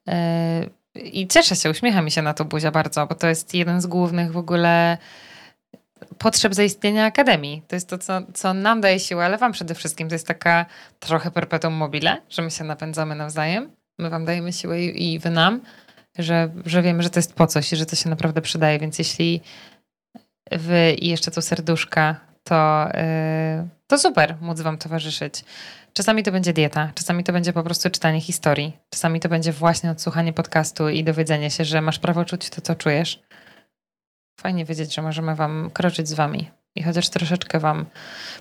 E, 0.08 0.65
I 0.96 1.27
cieszę 1.27 1.55
się, 1.55 1.70
uśmiecha 1.70 2.01
mi 2.01 2.12
się 2.12 2.22
na 2.22 2.34
to 2.34 2.46
buzia 2.46 2.72
bardzo, 2.72 3.08
bo 3.08 3.15
to 3.15 3.27
jest 3.27 3.53
jeden 3.53 3.82
z 3.82 3.88
głównych 3.88 4.32
w 4.32 4.38
ogóle 4.38 4.98
potrzeb 6.18 6.54
zaistnienia 6.54 7.06
Akademii. 7.06 7.62
To 7.68 7.75
jest 7.75 7.90
to, 7.90 7.98
co, 7.98 8.22
co 8.34 8.54
nam 8.54 8.82
daje 8.82 9.00
siłę, 9.00 9.25
ale 9.25 9.38
wam 9.38 9.52
przede 9.52 9.75
wszystkim. 9.75 10.10
To 10.10 10.16
jest 10.16 10.28
taka 10.28 10.66
trochę 11.00 11.32
perpetuum 11.32 11.74
mobile, 11.74 12.18
że 12.30 12.42
my 12.42 12.52
się 12.52 12.64
napędzamy 12.64 13.16
nawzajem. 13.16 13.72
My 14.00 14.10
wam 14.10 14.25
dajemy 14.25 14.54
siłę 14.54 14.82
i, 14.82 15.14
i 15.14 15.20
wy 15.20 15.30
nam, 15.30 15.62
że, 16.18 16.50
że 16.66 16.82
wiemy, 16.82 17.04
że 17.04 17.10
to 17.10 17.20
jest 17.20 17.34
po 17.34 17.48
coś 17.48 17.74
i 17.74 17.75
że 17.75 17.86
to 17.86 17.96
się 17.96 18.10
naprawdę 18.10 18.42
przydaje. 18.42 18.80
Więc 18.80 19.00
jeśli 19.00 19.42
wy 20.52 20.94
i 20.94 21.08
jeszcze 21.08 21.32
tu 21.32 21.42
serduszka, 21.42 22.16
to, 22.44 22.88
yy, 22.94 23.68
to 23.88 23.98
super 23.98 24.36
móc 24.42 24.62
wam 24.62 24.78
towarzyszyć. 24.78 25.44
Czasami 25.94 26.24
to 26.24 26.32
będzie 26.32 26.54
dieta, 26.54 26.92
czasami 26.96 27.24
to 27.24 27.34
będzie 27.34 27.54
po 27.54 27.64
prostu 27.64 27.90
czytanie 27.90 28.22
historii, 28.22 28.78
czasami 28.90 29.20
to 29.20 29.30
będzie 29.30 29.52
właśnie 29.52 29.92
odsłuchanie 29.92 30.34
podcastu 30.34 30.90
i 30.90 31.04
dowiedzenie 31.04 31.52
się, 31.52 31.66
że 31.66 31.82
masz 31.82 32.00
prawo 32.00 32.25
czuć 32.25 32.50
to, 32.50 32.62
co 32.62 32.75
czujesz 32.75 33.20
Fajnie 34.39 34.65
wiedzieć, 34.65 34.96
że 34.96 35.01
możemy 35.01 35.36
Wam 35.36 35.70
kroczyć 35.74 36.10
z 36.10 36.13
Wami 36.13 36.51
i 36.75 36.84
chociaż 36.84 37.10
troszeczkę 37.10 37.60
Wam 37.60 37.86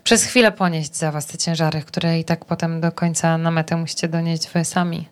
przez 0.05 0.25
chwilę 0.25 0.53
ponieść 0.53 0.97
za 0.97 1.13
Was 1.13 1.27
te 1.27 1.39
ciężary, 1.39 1.83
które 1.83 2.19
i 2.19 2.25
tak 2.25 2.45
potem 2.45 2.81
do 2.81 2.93
końca 2.93 3.39
na 3.39 3.51
metę 3.51 3.77
musicie 3.77 4.09
donieść 4.09 4.49
Wy 4.49 4.65
sami. 4.65 5.09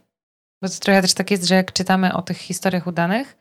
Bo 0.62 0.68
to 0.68 0.74
trochę 0.80 1.02
też 1.02 1.14
tak 1.14 1.30
jest, 1.30 1.44
że 1.44 1.54
jak 1.54 1.72
czytamy 1.72 2.14
o 2.14 2.22
tych 2.22 2.38
historiach 2.38 2.86
udanych, 2.86 3.38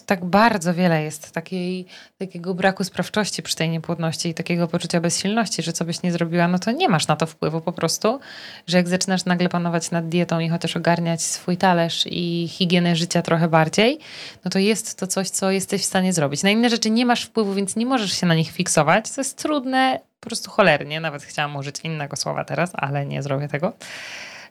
tak 0.00 0.24
bardzo 0.24 0.74
wiele 0.74 1.02
jest 1.02 1.32
takiej, 1.32 1.86
takiego 2.18 2.54
braku 2.54 2.84
sprawczości 2.84 3.42
przy 3.42 3.56
tej 3.56 3.70
niepłodności 3.70 4.28
i 4.28 4.34
takiego 4.34 4.68
poczucia 4.68 5.00
bezsilności, 5.00 5.62
że 5.62 5.72
co 5.72 5.84
byś 5.84 6.02
nie 6.02 6.12
zrobiła, 6.12 6.48
no 6.48 6.58
to 6.58 6.70
nie 6.70 6.88
masz 6.88 7.06
na 7.06 7.16
to 7.16 7.26
wpływu 7.26 7.60
po 7.60 7.72
prostu, 7.72 8.20
że 8.66 8.76
jak 8.76 8.88
zaczynasz 8.88 9.24
nagle 9.24 9.48
panować 9.48 9.90
nad 9.90 10.08
dietą 10.08 10.40
i 10.40 10.48
chociaż 10.48 10.76
ogarniać 10.76 11.22
swój 11.22 11.56
talerz 11.56 12.04
i 12.06 12.48
higienę 12.48 12.96
życia 12.96 13.22
trochę 13.22 13.48
bardziej, 13.48 13.98
no 14.44 14.50
to 14.50 14.58
jest 14.58 14.98
to 14.98 15.06
coś, 15.06 15.30
co 15.30 15.50
jesteś 15.50 15.82
w 15.82 15.84
stanie 15.84 16.12
zrobić. 16.12 16.42
Na 16.42 16.50
inne 16.50 16.70
rzeczy 16.70 16.90
nie 16.90 17.06
masz 17.06 17.24
wpływu, 17.24 17.54
więc 17.54 17.76
nie 17.76 17.86
możesz 17.86 18.12
się 18.12 18.26
na 18.26 18.34
nich 18.34 18.50
fiksować, 18.50 19.08
co 19.08 19.20
jest 19.20 19.38
trudne, 19.38 20.00
po 20.20 20.26
prostu 20.26 20.50
cholernie, 20.50 21.00
nawet 21.00 21.22
chciałam 21.22 21.56
użyć 21.56 21.80
innego 21.80 22.16
słowa 22.16 22.44
teraz, 22.44 22.70
ale 22.74 23.06
nie 23.06 23.22
zrobię 23.22 23.48
tego. 23.48 23.72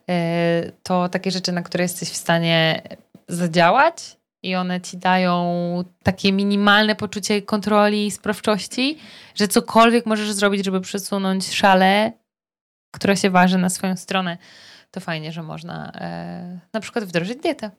E, 0.09 0.71
to 0.83 1.09
takie 1.09 1.31
rzeczy, 1.31 1.51
na 1.51 1.61
które 1.61 1.83
jesteś 1.83 2.09
w 2.09 2.17
stanie 2.17 2.81
zadziałać, 3.27 4.20
i 4.43 4.55
one 4.55 4.81
ci 4.81 4.97
dają 4.97 5.83
takie 6.03 6.31
minimalne 6.31 6.95
poczucie 6.95 7.41
kontroli 7.41 8.07
i 8.07 8.11
sprawczości, 8.11 8.97
że 9.35 9.47
cokolwiek 9.47 10.05
możesz 10.05 10.31
zrobić, 10.31 10.65
żeby 10.65 10.81
przesunąć 10.81 11.53
szale, 11.53 12.11
która 12.91 13.15
się 13.15 13.29
waży 13.29 13.57
na 13.57 13.69
swoją 13.69 13.97
stronę, 13.97 14.37
to 14.91 14.99
fajnie, 14.99 15.31
że 15.31 15.43
można 15.43 15.91
e, 15.91 16.59
na 16.73 16.79
przykład 16.79 17.05
wdrożyć 17.05 17.39
dietę. 17.39 17.71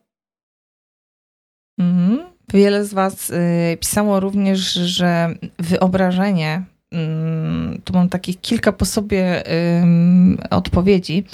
Mhm. 1.79 2.33
Wiele 2.53 2.85
z 2.85 2.95
Was 2.95 3.31
y, 3.31 3.77
pisało 3.81 4.21
również, 4.21 4.73
że 4.73 5.35
wyobrażenie, 5.59 6.63
y, 6.95 7.81
tu 7.85 7.93
mam 7.93 8.09
takich 8.09 8.41
kilka 8.41 8.73
po 8.73 8.85
sobie 8.85 9.47
y, 9.47 10.49
odpowiedzi, 10.51 11.25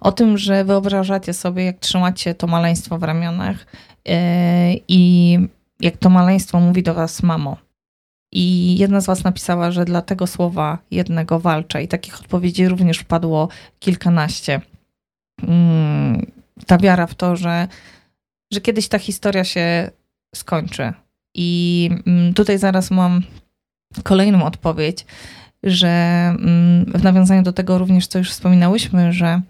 o 0.00 0.12
tym, 0.12 0.38
że 0.38 0.64
wyobrażacie 0.64 1.32
sobie, 1.32 1.64
jak 1.64 1.78
trzymacie 1.78 2.34
to 2.34 2.46
maleństwo 2.46 2.98
w 2.98 3.02
ramionach, 3.02 3.66
I 4.88 5.38
jak 5.80 5.96
to 5.96 6.10
maleństwo 6.10 6.60
mówi 6.60 6.82
do 6.82 6.94
was 6.94 7.22
mamo. 7.22 7.56
I 8.32 8.76
jedna 8.78 9.00
z 9.00 9.06
was 9.06 9.24
napisała, 9.24 9.70
że 9.70 9.84
dla 9.84 10.02
tego 10.02 10.26
słowa 10.26 10.78
jednego 10.90 11.40
walczę. 11.40 11.82
I 11.82 11.88
takich 11.88 12.20
odpowiedzi 12.20 12.68
również 12.68 12.98
wpadło 12.98 13.48
kilkanaście. 13.78 14.60
Mm, 15.42 16.26
ta 16.66 16.78
wiara 16.78 17.06
w 17.06 17.14
to, 17.14 17.36
że, 17.36 17.68
że 18.52 18.60
kiedyś 18.60 18.88
ta 18.88 18.98
historia 18.98 19.44
się 19.44 19.90
skończy. 20.34 20.92
I 21.34 21.90
mm, 22.06 22.34
tutaj 22.34 22.58
zaraz 22.58 22.90
mam 22.90 23.22
kolejną 24.02 24.44
odpowiedź, 24.44 25.06
że 25.62 25.88
mm, 26.38 26.84
w 26.84 27.02
nawiązaniu 27.02 27.42
do 27.42 27.52
tego 27.52 27.78
również, 27.78 28.06
co 28.06 28.18
już 28.18 28.30
wspominałyśmy, 28.30 29.12
że 29.12 29.42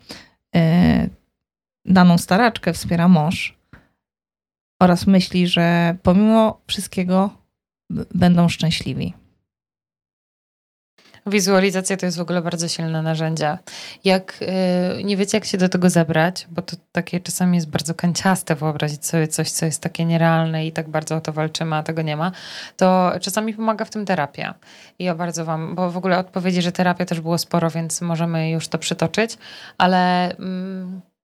e, 0.57 1.09
daną 1.85 2.19
staraczkę 2.19 2.73
wspiera 2.73 3.09
mąż, 3.09 3.58
oraz 4.81 5.07
myśli, 5.07 5.49
że 5.49 5.97
pomimo 6.03 6.61
wszystkiego 6.67 7.31
będą 8.15 8.49
szczęśliwi. 8.49 9.15
Wizualizacja 11.27 11.97
to 11.97 12.07
jest 12.07 12.19
w 12.19 12.21
ogóle 12.21 12.43
bardzo 12.43 12.69
silne 12.69 13.03
narzędzie. 13.03 13.59
Jak 14.05 14.41
yy, 14.97 15.05
nie 15.05 15.17
wiecie, 15.17 15.37
jak 15.37 15.45
się 15.45 15.59
do 15.59 15.69
tego 15.69 15.91
zebrać, 15.91 16.47
bo 16.51 16.63
to 16.63 16.77
takie 16.93 17.21
czasami 17.21 17.57
jest 17.57 17.71
bardzo 17.71 17.95
kanciaste 17.95 18.55
wyobrazić 18.55 19.07
sobie 19.07 19.29
coś, 19.29 19.51
co 19.51 19.67
jest 19.67 19.83
takie 19.83 20.05
nierealne 20.05 20.67
i 20.67 20.73
tak 20.73 20.89
bardzo 20.89 21.17
o 21.17 21.21
to 21.21 21.33
walczymy, 21.33 21.77
a 21.77 21.83
tego 21.83 22.03
nie 22.03 22.17
ma, 22.17 22.33
to 22.77 23.13
czasami 23.21 23.55
pomaga 23.55 23.85
w 23.85 23.91
tym 23.91 24.07
terapia. 24.07 24.55
I 24.99 25.05
ja 25.05 25.15
bardzo 25.15 25.45
Wam, 25.45 25.75
bo 25.75 25.91
w 25.91 25.97
ogóle 25.97 26.19
odpowiedzi, 26.19 26.63
że 26.63 26.73
terapia 26.73 27.05
też 27.05 27.21
było 27.21 27.39
sporo, 27.39 27.71
więc 27.71 28.01
możemy 28.01 28.51
już 28.51 28.69
to 28.69 28.79
przytoczyć, 28.79 29.39
ale. 29.79 30.35
Yy, 30.39 31.18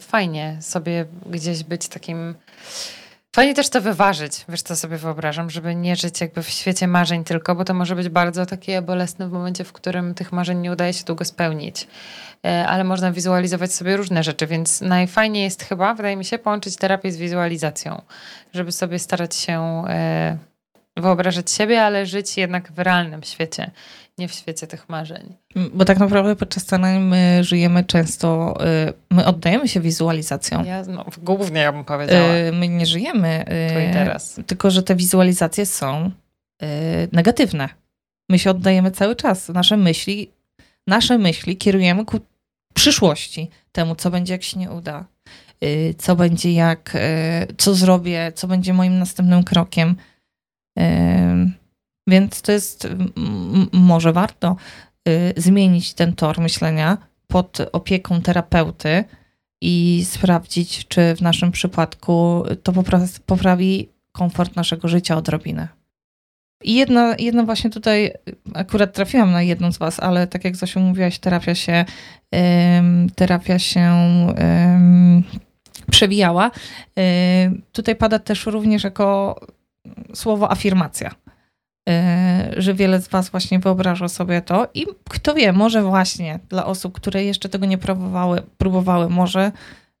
fajnie 0.00 0.56
sobie 0.60 1.04
gdzieś 1.26 1.64
być 1.64 1.88
takim. 1.88 2.34
Fajnie 3.34 3.54
też 3.54 3.68
to 3.68 3.80
wyważyć, 3.80 4.44
wiesz 4.48 4.62
co 4.62 4.76
sobie 4.76 4.96
wyobrażam, 4.96 5.50
żeby 5.50 5.74
nie 5.74 5.96
żyć 5.96 6.20
jakby 6.20 6.42
w 6.42 6.48
świecie 6.48 6.88
marzeń 6.88 7.24
tylko, 7.24 7.54
bo 7.54 7.64
to 7.64 7.74
może 7.74 7.96
być 7.96 8.08
bardzo 8.08 8.46
takie 8.46 8.82
bolesne 8.82 9.28
w 9.28 9.32
momencie, 9.32 9.64
w 9.64 9.72
którym 9.72 10.14
tych 10.14 10.32
marzeń 10.32 10.58
nie 10.58 10.72
udaje 10.72 10.92
się 10.92 11.04
długo 11.04 11.24
spełnić. 11.24 11.86
E, 12.46 12.66
ale 12.66 12.84
można 12.84 13.12
wizualizować 13.12 13.74
sobie 13.74 13.96
różne 13.96 14.22
rzeczy, 14.22 14.46
więc 14.46 14.80
najfajniej 14.80 15.44
jest 15.44 15.62
chyba, 15.62 15.94
wydaje 15.94 16.16
mi 16.16 16.24
się, 16.24 16.38
połączyć 16.38 16.76
terapię 16.76 17.12
z 17.12 17.16
wizualizacją, 17.16 18.02
żeby 18.52 18.72
sobie 18.72 18.98
starać 18.98 19.36
się 19.36 19.84
e, 19.88 20.38
wyobrażać 20.96 21.50
siebie, 21.50 21.82
ale 21.82 22.06
żyć 22.06 22.36
jednak 22.36 22.72
w 22.72 22.78
realnym 22.78 23.22
świecie 23.22 23.70
nie 24.18 24.28
w 24.28 24.32
świecie 24.32 24.66
tych 24.66 24.88
marzeń. 24.88 25.36
Bo 25.74 25.84
tak 25.84 25.98
naprawdę 25.98 26.36
podczas 26.36 26.62
sceny 26.62 27.00
my 27.00 27.44
żyjemy 27.44 27.84
często, 27.84 28.58
y, 28.88 28.92
my 29.10 29.26
oddajemy 29.26 29.68
się 29.68 29.80
wizualizacjom. 29.80 30.66
Ja, 30.66 30.82
no, 30.82 31.04
głównie 31.22 31.60
ja 31.60 31.72
bym 31.72 31.84
powiedziała. 31.84 32.34
Y, 32.34 32.52
my 32.52 32.68
nie 32.68 32.86
żyjemy. 32.86 33.44
Tu 33.74 33.80
i 33.80 33.86
y, 33.86 33.92
teraz. 33.92 34.40
Tylko, 34.46 34.70
że 34.70 34.82
te 34.82 34.94
wizualizacje 34.94 35.66
są 35.66 36.10
negatywne. 37.12 37.68
My 38.28 38.38
się 38.38 38.50
oddajemy 38.50 38.90
cały 38.90 39.16
czas. 39.16 39.48
Nasze 39.48 39.76
myśli, 39.76 40.30
nasze 40.86 41.18
myśli 41.18 41.56
kierujemy 41.56 42.04
ku 42.04 42.20
przyszłości. 42.74 43.50
Temu, 43.72 43.94
co 43.94 44.10
będzie, 44.10 44.32
jak 44.32 44.42
się 44.42 44.58
nie 44.58 44.70
uda. 44.70 45.04
Co 45.98 46.16
będzie, 46.16 46.52
jak, 46.52 46.96
co 47.58 47.74
zrobię, 47.74 48.32
co 48.34 48.46
będzie 48.46 48.72
moim 48.72 48.98
następnym 48.98 49.44
krokiem. 49.44 49.96
Więc 52.06 52.42
to 52.42 52.52
jest, 52.52 52.88
może 53.72 54.12
warto 54.12 54.56
y, 54.56 54.91
zmienić 55.36 55.94
ten 55.94 56.14
tor 56.14 56.40
myślenia 56.40 56.98
pod 57.26 57.58
opieką 57.72 58.22
terapeuty 58.22 59.04
i 59.60 60.04
sprawdzić, 60.04 60.88
czy 60.88 61.14
w 61.16 61.20
naszym 61.20 61.52
przypadku 61.52 62.44
to 62.62 62.72
poprawi 63.26 63.88
komfort 64.12 64.56
naszego 64.56 64.88
życia 64.88 65.16
odrobinę. 65.16 65.68
I 66.64 66.74
jedna, 66.74 67.14
jedna 67.18 67.42
właśnie 67.42 67.70
tutaj, 67.70 68.12
akurat 68.54 68.94
trafiłam 68.94 69.32
na 69.32 69.42
jedną 69.42 69.72
z 69.72 69.78
Was, 69.78 70.00
ale 70.00 70.26
tak 70.26 70.44
jak 70.44 70.56
Zosiu 70.56 70.80
mówiłaś, 70.80 71.18
terapia 71.18 71.54
się, 71.54 71.84
terapia 73.14 73.58
się 73.58 73.92
przewijała. 75.90 76.50
tutaj 77.72 77.96
pada 77.96 78.18
też 78.18 78.46
również 78.46 78.84
jako 78.84 79.40
słowo 80.14 80.50
afirmacja. 80.50 81.10
E, 81.88 82.50
że 82.56 82.74
wiele 82.74 83.00
z 83.00 83.08
Was 83.08 83.30
właśnie 83.30 83.58
wyobraża 83.58 84.08
sobie 84.08 84.42
to 84.42 84.68
i 84.74 84.86
kto 85.08 85.34
wie, 85.34 85.52
może 85.52 85.82
właśnie 85.82 86.38
dla 86.48 86.66
osób, 86.66 86.92
które 86.94 87.24
jeszcze 87.24 87.48
tego 87.48 87.66
nie 87.66 87.78
próbowały, 87.78 88.42
próbowały 88.58 89.10
może 89.10 89.52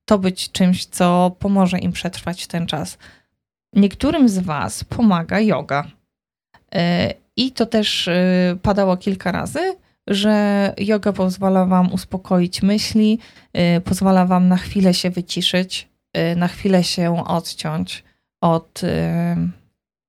to 0.04 0.18
być 0.18 0.52
czymś, 0.52 0.84
co 0.86 1.36
pomoże 1.38 1.78
im 1.78 1.92
przetrwać 1.92 2.46
ten 2.46 2.66
czas. 2.66 2.98
Niektórym 3.72 4.28
z 4.28 4.38
Was 4.38 4.84
pomaga 4.84 5.40
yoga. 5.40 5.84
E, 6.74 7.14
I 7.36 7.52
to 7.52 7.66
też 7.66 8.08
e, 8.08 8.56
padało 8.62 8.96
kilka 8.96 9.32
razy, 9.32 9.76
że 10.06 10.74
yoga 10.78 11.12
pozwala 11.12 11.66
Wam 11.66 11.92
uspokoić 11.92 12.62
myśli, 12.62 13.18
pozwala 13.84 14.26
Wam 14.26 14.48
na 14.48 14.56
chwilę 14.56 14.94
się 14.94 15.10
wyciszyć, 15.10 15.88
na 16.36 16.48
chwilę 16.48 16.84
się 16.84 17.24
odciąć 17.26 18.04
od, 18.40 18.80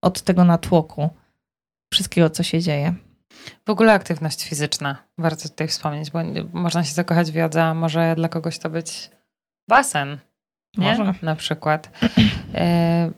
od 0.01 0.21
tego 0.21 0.43
natłoku 0.43 1.09
wszystkiego, 1.93 2.29
co 2.29 2.43
się 2.43 2.61
dzieje. 2.61 2.93
W 3.65 3.69
ogóle 3.69 3.93
aktywność 3.93 4.49
fizyczna, 4.49 4.97
warto 5.17 5.49
tutaj 5.49 5.67
wspomnieć, 5.67 6.11
bo 6.11 6.19
można 6.53 6.83
się 6.83 6.93
zakochać 6.93 7.31
w 7.31 7.35
jodze, 7.35 7.63
a 7.63 7.73
może 7.73 8.15
dla 8.15 8.29
kogoś 8.29 8.59
to 8.59 8.69
być 8.69 9.09
basen, 9.69 10.17
nie? 10.77 10.97
Może. 10.97 11.13
Na 11.21 11.35
przykład. 11.35 11.89
E, 12.55 13.11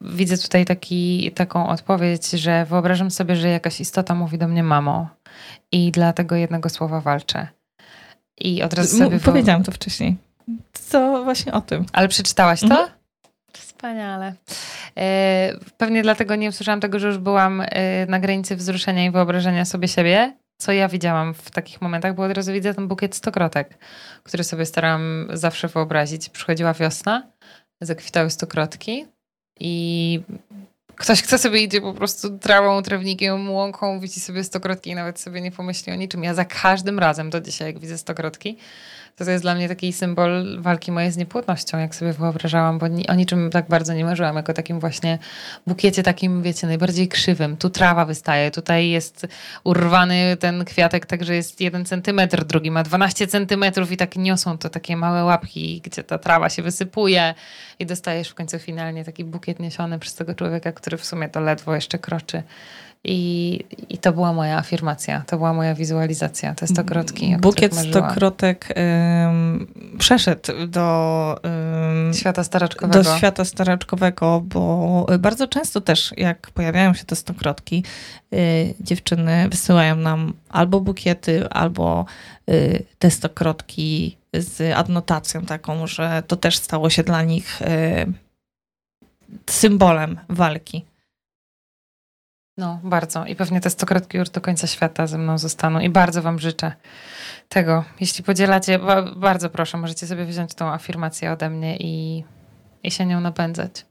widzę 0.00 0.38
tutaj 0.38 0.64
taki, 0.64 1.32
taką 1.34 1.68
odpowiedź, 1.68 2.30
że 2.30 2.64
wyobrażam 2.64 3.10
sobie, 3.10 3.36
że 3.36 3.48
jakaś 3.48 3.80
istota 3.80 4.14
mówi 4.14 4.38
do 4.38 4.48
mnie 4.48 4.62
mamo 4.62 5.08
i 5.72 5.92
dlatego 5.92 6.36
jednego 6.36 6.68
słowa 6.68 7.00
walczę. 7.00 7.48
I 8.38 8.62
od 8.62 8.74
razu 8.74 8.98
sobie... 8.98 9.20
Powiedziałam 9.20 9.62
to 9.62 9.72
wcześniej. 9.72 10.16
Co 10.72 11.24
właśnie 11.24 11.52
o 11.52 11.60
tym. 11.60 11.86
Ale 11.92 12.08
przeczytałaś 12.08 12.60
to? 12.60 12.66
Mhm. 12.66 12.88
Wspaniale. 13.76 14.34
E, 14.98 15.52
pewnie 15.76 16.02
dlatego 16.02 16.36
nie 16.36 16.48
usłyszałam 16.48 16.80
tego, 16.80 16.98
że 16.98 17.06
już 17.06 17.18
byłam 17.18 17.62
e, 17.64 18.06
na 18.06 18.20
granicy 18.20 18.56
wzruszenia 18.56 19.04
i 19.04 19.10
wyobrażenia 19.10 19.64
sobie 19.64 19.88
siebie. 19.88 20.36
Co 20.58 20.72
ja 20.72 20.88
widziałam 20.88 21.34
w 21.34 21.50
takich 21.50 21.82
momentach, 21.82 22.14
bo 22.14 22.22
od 22.22 22.32
razu 22.32 22.52
widzę 22.52 22.74
ten 22.74 22.88
bukiet 22.88 23.16
stokrotek, 23.16 23.78
który 24.22 24.44
sobie 24.44 24.66
starałam 24.66 25.28
zawsze 25.32 25.68
wyobrazić. 25.68 26.28
Przychodziła 26.28 26.74
wiosna, 26.74 27.22
zakwitały 27.80 28.30
stokrotki 28.30 29.06
i 29.60 30.20
ktoś, 30.96 31.22
kto 31.22 31.38
sobie 31.38 31.60
idzie 31.60 31.80
po 31.80 31.94
prostu 31.94 32.38
trawą, 32.38 32.82
trawnikiem, 32.82 33.50
łąką, 33.50 34.00
widzi 34.00 34.20
sobie 34.20 34.44
stokrotki 34.44 34.90
i 34.90 34.94
nawet 34.94 35.20
sobie 35.20 35.40
nie 35.40 35.52
pomyśli 35.52 35.92
o 35.92 35.96
niczym. 35.96 36.24
Ja 36.24 36.34
za 36.34 36.44
każdym 36.44 36.98
razem 36.98 37.30
do 37.30 37.40
dzisiaj, 37.40 37.66
jak 37.66 37.78
widzę 37.78 37.98
stokrotki, 37.98 38.58
to 39.24 39.30
jest 39.30 39.44
dla 39.44 39.54
mnie 39.54 39.68
taki 39.68 39.92
symbol 39.92 40.60
walki 40.60 40.92
mojej 40.92 41.12
z 41.12 41.16
niepłodnością, 41.16 41.78
jak 41.78 41.94
sobie 41.94 42.12
wyobrażałam, 42.12 42.78
bo 42.78 42.88
ni 42.88 43.08
o 43.08 43.14
niczym 43.14 43.50
tak 43.50 43.68
bardzo 43.68 43.94
nie 43.94 44.04
marzyłam, 44.04 44.36
jako 44.36 44.52
takim 44.52 44.80
właśnie 44.80 45.18
bukiecie 45.66 46.02
takim, 46.02 46.42
wiecie, 46.42 46.66
najbardziej 46.66 47.08
krzywym. 47.08 47.56
Tu 47.56 47.70
trawa 47.70 48.04
wystaje, 48.04 48.50
tutaj 48.50 48.88
jest 48.88 49.26
urwany 49.64 50.36
ten 50.40 50.64
kwiatek, 50.64 51.06
także 51.06 51.34
jest 51.34 51.60
jeden 51.60 51.84
centymetr, 51.84 52.44
drugi 52.44 52.70
ma 52.70 52.82
12 52.82 53.26
centymetrów 53.26 53.92
i 53.92 53.96
tak 53.96 54.16
niosą 54.16 54.58
to 54.58 54.70
takie 54.70 54.96
małe 54.96 55.24
łapki, 55.24 55.80
gdzie 55.84 56.04
ta 56.04 56.18
trawa 56.18 56.48
się 56.48 56.62
wysypuje 56.62 57.34
i 57.78 57.86
dostajesz 57.86 58.28
w 58.28 58.34
końcu 58.34 58.58
finalnie 58.58 59.04
taki 59.04 59.24
bukiet 59.24 59.60
niesiony 59.60 59.98
przez 59.98 60.14
tego 60.14 60.34
człowieka, 60.34 60.72
który 60.72 60.96
w 60.96 61.04
sumie 61.04 61.28
to 61.28 61.40
ledwo 61.40 61.74
jeszcze 61.74 61.98
kroczy. 61.98 62.42
I, 63.08 63.64
I 63.88 63.98
to 63.98 64.12
była 64.12 64.32
moja 64.32 64.58
afirmacja, 64.58 65.22
to 65.26 65.36
była 65.36 65.52
moja 65.52 65.74
wizualizacja, 65.74 66.54
te 66.54 66.66
stokrotki. 66.66 67.36
Bukiet 67.40 67.76
stokrotek 67.76 68.74
um, 68.76 69.66
przeszedł 69.98 70.66
do 70.66 71.40
um, 71.44 72.14
świata 72.14 72.44
staraczkowego. 72.44 73.02
Do 73.02 73.16
świata 73.16 73.44
staraczkowego, 73.44 74.42
bo 74.44 75.06
bardzo 75.18 75.48
często 75.48 75.80
też, 75.80 76.14
jak 76.16 76.50
pojawiają 76.50 76.94
się 76.94 77.04
te 77.04 77.16
stokrotki, 77.16 77.84
y, 78.34 78.74
dziewczyny 78.80 79.48
wysyłają 79.48 79.96
nam 79.96 80.32
albo 80.48 80.80
bukiety, 80.80 81.48
albo 81.48 82.04
y, 82.50 82.84
te 82.98 83.10
stokrotki 83.10 84.16
z 84.34 84.76
adnotacją 84.76 85.42
taką, 85.42 85.86
że 85.86 86.22
to 86.26 86.36
też 86.36 86.56
stało 86.56 86.90
się 86.90 87.02
dla 87.02 87.22
nich 87.22 87.62
y, 87.62 87.66
symbolem 89.46 90.18
walki. 90.28 90.84
No, 92.58 92.80
bardzo. 92.84 93.26
I 93.26 93.36
pewnie 93.36 93.60
te 93.60 93.70
stokrotki 93.70 94.18
już 94.18 94.30
do 94.30 94.40
końca 94.40 94.66
świata 94.66 95.06
ze 95.06 95.18
mną 95.18 95.38
zostaną. 95.38 95.80
I 95.80 95.90
bardzo 95.90 96.22
Wam 96.22 96.38
życzę 96.38 96.72
tego. 97.48 97.84
Jeśli 98.00 98.24
podzielacie, 98.24 98.78
bardzo 99.16 99.50
proszę, 99.50 99.78
możecie 99.78 100.06
sobie 100.06 100.24
wziąć 100.24 100.54
tą 100.54 100.68
afirmację 100.68 101.32
ode 101.32 101.50
mnie 101.50 101.76
i, 101.76 102.24
i 102.82 102.90
się 102.90 103.06
nią 103.06 103.20
napędzać. 103.20 103.86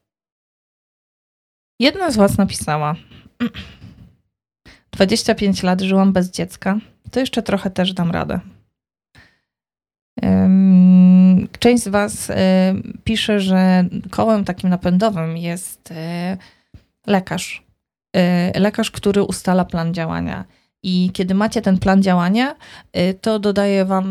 Jedna 1.79 2.11
z 2.11 2.15
Was 2.15 2.37
napisała: 2.37 2.95
25 4.91 5.63
lat 5.63 5.81
żyłam 5.81 6.13
bez 6.13 6.31
dziecka, 6.31 6.77
to 7.11 7.19
jeszcze 7.19 7.43
trochę 7.43 7.69
też 7.69 7.93
dam 7.93 8.11
radę. 8.11 8.39
Część 11.59 11.83
z 11.83 11.87
Was 11.87 12.31
pisze, 13.03 13.39
że 13.39 13.85
kołem 14.11 14.45
takim 14.45 14.69
napędowym 14.69 15.37
jest 15.37 15.93
lekarz 17.07 17.64
Y, 17.64 17.64
lekarz, 18.55 18.91
który 18.91 19.23
ustala 19.23 19.65
plan 19.65 19.93
działania. 19.93 20.45
I 20.87 21.11
kiedy 21.13 21.33
macie 21.33 21.61
ten 21.61 21.77
plan 21.77 22.03
działania, 22.03 22.55
y, 22.97 23.13
to 23.21 23.39
dodaje 23.39 23.85
wam 23.85 24.05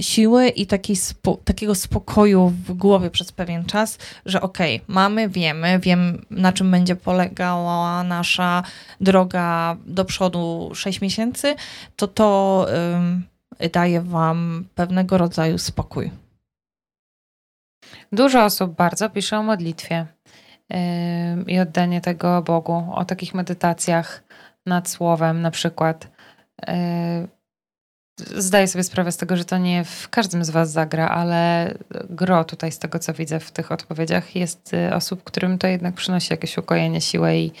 siły 0.00 0.48
i 0.48 0.66
spo, 0.96 1.38
takiego 1.44 1.74
spokoju 1.74 2.48
w 2.48 2.72
głowie 2.72 3.10
przez 3.10 3.32
pewien 3.32 3.64
czas, 3.64 3.98
że 4.26 4.40
okej, 4.40 4.76
okay, 4.76 4.94
mamy, 4.94 5.28
wiemy, 5.28 5.78
wiem 5.78 6.24
na 6.30 6.52
czym 6.52 6.70
będzie 6.70 6.96
polegała 6.96 8.04
nasza 8.04 8.62
droga 9.00 9.76
do 9.86 10.04
przodu 10.04 10.70
6 10.74 11.00
miesięcy, 11.00 11.54
to 11.96 12.08
to 12.08 12.66
y, 13.60 13.68
daje 13.68 14.00
wam 14.00 14.64
pewnego 14.74 15.18
rodzaju 15.18 15.58
spokój. 15.58 16.10
Dużo 18.12 18.44
osób 18.44 18.76
bardzo 18.76 19.10
pisze 19.10 19.38
o 19.38 19.42
modlitwie 19.42 20.06
i 21.46 21.58
oddanie 21.58 22.00
tego 22.00 22.42
Bogu, 22.42 22.84
o 22.94 23.04
takich 23.04 23.34
medytacjach 23.34 24.22
nad 24.66 24.88
słowem 24.88 25.42
na 25.42 25.50
przykład. 25.50 26.08
Zdaję 28.36 28.68
sobie 28.68 28.84
sprawę 28.84 29.12
z 29.12 29.16
tego, 29.16 29.36
że 29.36 29.44
to 29.44 29.58
nie 29.58 29.84
w 29.84 30.08
każdym 30.08 30.44
z 30.44 30.50
Was 30.50 30.70
zagra, 30.70 31.08
ale 31.08 31.74
gro 32.10 32.44
tutaj 32.44 32.72
z 32.72 32.78
tego, 32.78 32.98
co 32.98 33.14
widzę 33.14 33.40
w 33.40 33.50
tych 33.50 33.72
odpowiedziach, 33.72 34.36
jest 34.36 34.74
y, 34.74 34.94
osób, 34.94 35.24
którym 35.24 35.58
to 35.58 35.66
jednak 35.66 35.94
przynosi 35.94 36.32
jakieś 36.32 36.58
ukojenie, 36.58 37.00
siłę 37.00 37.38
i, 37.38 37.52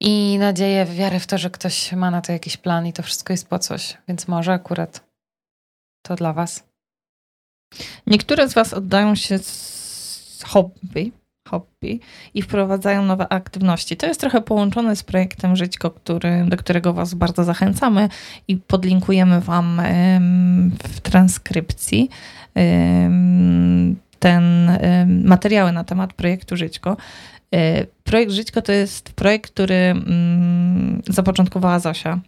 i 0.00 0.38
nadzieję, 0.38 0.84
wiarę 0.84 1.20
w 1.20 1.26
to, 1.26 1.38
że 1.38 1.50
ktoś 1.50 1.92
ma 1.92 2.10
na 2.10 2.20
to 2.20 2.32
jakiś 2.32 2.56
plan 2.56 2.86
i 2.86 2.92
to 2.92 3.02
wszystko 3.02 3.32
jest 3.32 3.48
po 3.48 3.58
coś. 3.58 3.98
Więc 4.08 4.28
może 4.28 4.52
akurat 4.52 5.04
to 6.02 6.16
dla 6.16 6.32
Was. 6.32 6.64
Niektóre 8.06 8.48
z 8.48 8.54
Was 8.54 8.74
oddają 8.74 9.14
się 9.14 9.38
z 9.38 10.42
hobby, 10.46 11.12
hobby 11.50 12.00
i 12.34 12.42
wprowadzają 12.42 13.04
nowe 13.04 13.32
aktywności. 13.32 13.96
To 13.96 14.06
jest 14.06 14.20
trochę 14.20 14.40
połączone 14.40 14.96
z 14.96 15.02
projektem 15.02 15.56
Żyćko, 15.56 15.90
który, 15.90 16.44
do 16.48 16.56
którego 16.56 16.92
Was 16.92 17.14
bardzo 17.14 17.44
zachęcamy 17.44 18.08
i 18.48 18.56
podlinkujemy 18.56 19.40
Wam 19.40 19.82
w 20.88 21.00
transkrypcji 21.00 22.10
ten 24.18 24.70
materiały 25.24 25.72
na 25.72 25.84
temat 25.84 26.12
projektu 26.12 26.56
Żyćko. 26.56 26.96
E, 27.54 27.86
projekt 28.04 28.32
Żyćko 28.32 28.62
to 28.62 28.72
jest 28.72 29.12
projekt, 29.12 29.50
który 29.50 29.74
mm, 29.74 31.02
zapoczątkowała 31.08 31.78
Zosia, 31.78 32.18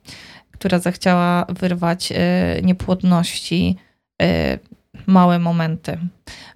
która 0.50 0.78
zechciała 0.78 1.46
wyrwać 1.48 2.12
e, 2.12 2.16
niepłodności 2.62 3.76
e, 4.22 4.58
małe 5.06 5.38
momenty, 5.38 5.98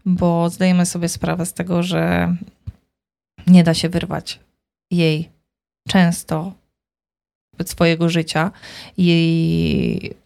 bo 0.07 0.51
zdajemy 0.51 0.87
sobie 0.87 1.09
sprawę 1.09 1.47
z 1.47 1.53
tego, 1.53 1.83
że 1.83 2.35
nie 3.47 3.65
da 3.65 3.75
się 3.75 3.89
wyrwać 3.89 4.41
jej 4.91 5.31
często 5.89 6.53
swojego 7.65 8.09
życia, 8.09 8.51
jej, 8.99 10.17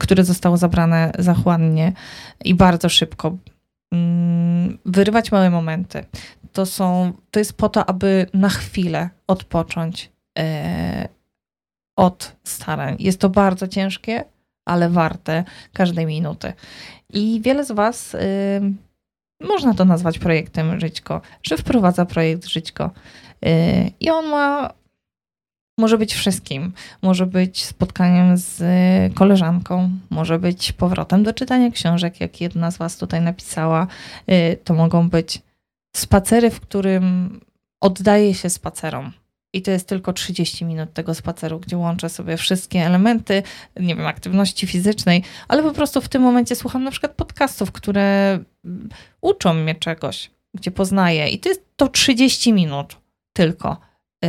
które 0.00 0.24
zostało 0.24 0.56
zabrane 0.56 1.12
zachłannie 1.18 1.92
i 2.44 2.54
bardzo 2.54 2.88
szybko. 2.88 3.36
Mm, 3.92 4.78
wyrwać 4.84 5.32
małe 5.32 5.50
momenty. 5.50 6.04
To, 6.52 6.66
są, 6.66 7.12
to 7.30 7.38
jest 7.38 7.52
po 7.52 7.68
to, 7.68 7.88
aby 7.88 8.26
na 8.34 8.48
chwilę 8.48 9.10
odpocząć 9.26 10.10
e, 10.38 11.08
od 11.96 12.36
starań. 12.44 12.96
Jest 12.98 13.20
to 13.20 13.28
bardzo 13.28 13.68
ciężkie, 13.68 14.24
ale 14.64 14.90
warte 14.90 15.44
każdej 15.72 16.06
minuty. 16.06 16.52
I 17.12 17.40
wiele 17.44 17.64
z 17.64 17.72
Was 17.72 18.16
można 19.40 19.74
to 19.74 19.84
nazwać 19.84 20.18
projektem 20.18 20.80
Żyćko, 20.80 21.20
że 21.42 21.56
wprowadza 21.56 22.06
projekt 22.06 22.46
Żyćko. 22.46 22.90
Y, 23.46 23.90
I 24.00 24.10
on 24.10 24.26
ma, 24.26 24.72
może 25.78 25.98
być 25.98 26.14
wszystkim. 26.14 26.72
Może 27.02 27.26
być 27.26 27.64
spotkaniem 27.64 28.36
z 28.36 28.62
koleżanką, 29.14 29.90
może 30.10 30.38
być 30.38 30.72
powrotem 30.72 31.22
do 31.22 31.32
czytania 31.32 31.70
książek, 31.70 32.20
jak 32.20 32.40
jedna 32.40 32.70
z 32.70 32.78
Was 32.78 32.96
tutaj 32.96 33.20
napisała. 33.20 33.86
Y, 34.30 34.56
to 34.64 34.74
mogą 34.74 35.08
być 35.08 35.42
spacery, 35.96 36.50
w 36.50 36.60
którym 36.60 37.40
oddaje 37.80 38.34
się 38.34 38.50
spacerom. 38.50 39.12
I 39.52 39.62
to 39.62 39.70
jest 39.70 39.88
tylko 39.88 40.12
30 40.12 40.64
minut 40.64 40.92
tego 40.92 41.14
spaceru, 41.14 41.60
gdzie 41.60 41.76
łączę 41.76 42.08
sobie 42.08 42.36
wszystkie 42.36 42.86
elementy, 42.86 43.42
nie 43.80 43.96
wiem, 43.96 44.06
aktywności 44.06 44.66
fizycznej, 44.66 45.22
ale 45.48 45.62
po 45.62 45.72
prostu 45.72 46.00
w 46.00 46.08
tym 46.08 46.22
momencie 46.22 46.56
słucham 46.56 46.84
na 46.84 46.90
przykład 46.90 47.12
podcastów, 47.12 47.72
które 47.72 48.38
uczą 49.20 49.54
mnie 49.54 49.74
czegoś, 49.74 50.30
gdzie 50.54 50.70
poznaję. 50.70 51.28
I 51.28 51.38
to 51.38 51.48
jest 51.48 51.62
to 51.76 51.88
30 51.88 52.52
minut 52.52 52.96
tylko, 53.32 53.72
y, 53.72 54.28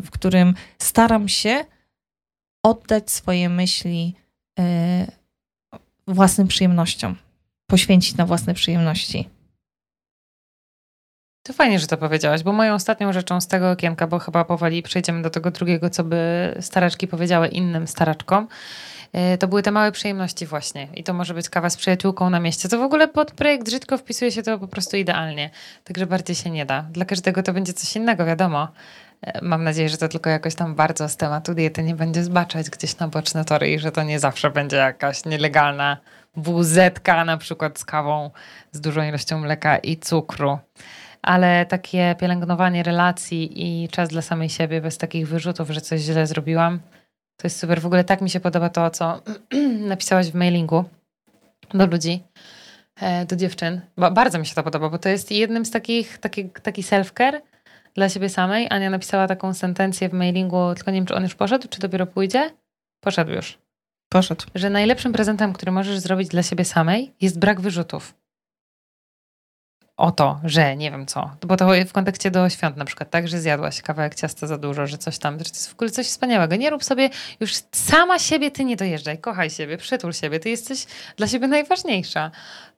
w 0.00 0.10
którym 0.10 0.54
staram 0.78 1.28
się 1.28 1.64
oddać 2.62 3.10
swoje 3.10 3.48
myśli 3.48 4.14
y, 4.60 4.62
własnym 6.06 6.48
przyjemnościom, 6.48 7.16
poświęcić 7.66 8.16
na 8.16 8.26
własne 8.26 8.54
przyjemności. 8.54 9.28
To 11.42 11.52
fajnie, 11.52 11.78
że 11.78 11.86
to 11.86 11.96
powiedziałaś, 11.96 12.42
bo 12.42 12.52
moją 12.52 12.74
ostatnią 12.74 13.12
rzeczą 13.12 13.40
z 13.40 13.46
tego 13.46 13.70
okienka, 13.70 14.06
bo 14.06 14.18
chyba 14.18 14.44
powoli 14.44 14.82
przejdziemy 14.82 15.22
do 15.22 15.30
tego 15.30 15.50
drugiego, 15.50 15.90
co 15.90 16.04
by 16.04 16.54
staraczki 16.60 17.08
powiedziały 17.08 17.48
innym 17.48 17.86
staraczkom, 17.86 18.48
e, 19.12 19.38
to 19.38 19.48
były 19.48 19.62
te 19.62 19.70
małe 19.70 19.92
przyjemności 19.92 20.46
właśnie. 20.46 20.88
I 20.94 21.04
to 21.04 21.14
może 21.14 21.34
być 21.34 21.48
kawa 21.48 21.70
z 21.70 21.76
przyjaciółką 21.76 22.30
na 22.30 22.40
mieście. 22.40 22.68
To 22.68 22.78
w 22.78 22.82
ogóle 22.82 23.08
pod 23.08 23.32
projekt 23.32 23.70
Żyćko 23.70 23.98
wpisuje 23.98 24.32
się 24.32 24.42
to 24.42 24.58
po 24.58 24.68
prostu 24.68 24.96
idealnie. 24.96 25.50
Także 25.84 26.06
bardziej 26.06 26.36
się 26.36 26.50
nie 26.50 26.66
da. 26.66 26.82
Dla 26.82 27.04
każdego 27.04 27.42
to 27.42 27.52
będzie 27.52 27.72
coś 27.72 27.96
innego, 27.96 28.24
wiadomo. 28.24 28.68
E, 29.22 29.44
mam 29.44 29.64
nadzieję, 29.64 29.88
że 29.88 29.96
to 29.96 30.08
tylko 30.08 30.30
jakoś 30.30 30.54
tam 30.54 30.74
bardzo 30.74 31.08
z 31.08 31.16
tematu 31.16 31.54
diety 31.54 31.82
nie 31.82 31.94
będzie 31.94 32.24
zbaczać 32.24 32.70
gdzieś 32.70 32.98
na 32.98 33.08
boczne 33.08 33.44
tory 33.44 33.70
i 33.70 33.78
że 33.78 33.92
to 33.92 34.02
nie 34.02 34.20
zawsze 34.20 34.50
będzie 34.50 34.76
jakaś 34.76 35.24
nielegalna 35.24 35.96
wuzetka 36.36 37.24
na 37.24 37.36
przykład 37.36 37.78
z 37.78 37.84
kawą 37.84 38.30
z 38.72 38.80
dużą 38.80 39.02
ilością 39.02 39.38
mleka 39.38 39.78
i 39.78 39.96
cukru. 39.96 40.58
Ale 41.22 41.66
takie 41.66 42.14
pielęgnowanie 42.20 42.82
relacji 42.82 43.64
i 43.64 43.88
czas 43.88 44.08
dla 44.08 44.22
samej 44.22 44.48
siebie 44.48 44.80
bez 44.80 44.98
takich 44.98 45.28
wyrzutów, 45.28 45.70
że 45.70 45.80
coś 45.80 46.00
źle 46.00 46.26
zrobiłam, 46.26 46.80
to 47.36 47.46
jest 47.46 47.58
super. 47.58 47.80
W 47.80 47.86
ogóle 47.86 48.04
tak 48.04 48.20
mi 48.20 48.30
się 48.30 48.40
podoba 48.40 48.68
to, 48.68 48.90
co 48.90 49.22
napisałaś 49.92 50.30
w 50.30 50.34
mailingu 50.34 50.84
do 51.74 51.86
ludzi, 51.86 52.22
e, 53.00 53.26
do 53.26 53.36
dziewczyn. 53.36 53.80
Bo 53.96 54.10
bardzo 54.10 54.38
mi 54.38 54.46
się 54.46 54.54
to 54.54 54.62
podoba, 54.62 54.88
bo 54.88 54.98
to 54.98 55.08
jest 55.08 55.30
jednym 55.30 55.64
z 55.64 55.70
takich, 55.70 56.18
taki, 56.18 56.50
taki 56.50 56.82
self-care 56.82 57.40
dla 57.94 58.08
siebie 58.08 58.28
samej. 58.28 58.66
Ania 58.70 58.90
napisała 58.90 59.26
taką 59.26 59.54
sentencję 59.54 60.08
w 60.08 60.12
mailingu, 60.12 60.74
tylko 60.74 60.90
nie 60.90 60.98
wiem, 60.98 61.06
czy 61.06 61.14
on 61.14 61.22
już 61.22 61.34
poszedł, 61.34 61.68
czy 61.68 61.80
dopiero 61.80 62.06
pójdzie. 62.06 62.50
Poszedł 63.00 63.30
już. 63.30 63.58
Poszedł. 64.08 64.44
Że 64.54 64.70
najlepszym 64.70 65.12
prezentem, 65.12 65.52
który 65.52 65.72
możesz 65.72 65.98
zrobić 65.98 66.28
dla 66.28 66.42
siebie 66.42 66.64
samej, 66.64 67.12
jest 67.20 67.38
brak 67.38 67.60
wyrzutów 67.60 68.14
o 69.98 70.12
to, 70.12 70.40
że 70.44 70.76
nie 70.76 70.90
wiem 70.90 71.06
co. 71.06 71.30
Bo 71.46 71.56
to 71.56 71.68
w 71.86 71.92
kontekście 71.92 72.30
do 72.30 72.48
świąt 72.48 72.76
na 72.76 72.84
przykład, 72.84 73.10
tak, 73.10 73.28
że 73.28 73.40
zjadłaś 73.40 73.82
kawałek 73.82 74.14
ciasta 74.14 74.46
za 74.46 74.58
dużo, 74.58 74.86
że 74.86 74.98
coś 74.98 75.18
tam, 75.18 75.38
że 75.38 75.44
to 75.44 75.50
jest 75.50 75.70
w 75.70 75.74
ogóle 75.74 75.90
coś 75.90 76.06
wspaniałego. 76.06 76.56
Nie 76.56 76.70
rób 76.70 76.84
sobie, 76.84 77.10
już 77.40 77.52
sama 77.72 78.18
siebie 78.18 78.50
ty 78.50 78.64
nie 78.64 78.76
dojeżdżaj, 78.76 79.18
kochaj 79.18 79.50
siebie, 79.50 79.76
przytul 79.76 80.12
siebie, 80.12 80.40
ty 80.40 80.50
jesteś 80.50 80.86
dla 81.16 81.26
siebie 81.26 81.48
najważniejsza. 81.48 82.30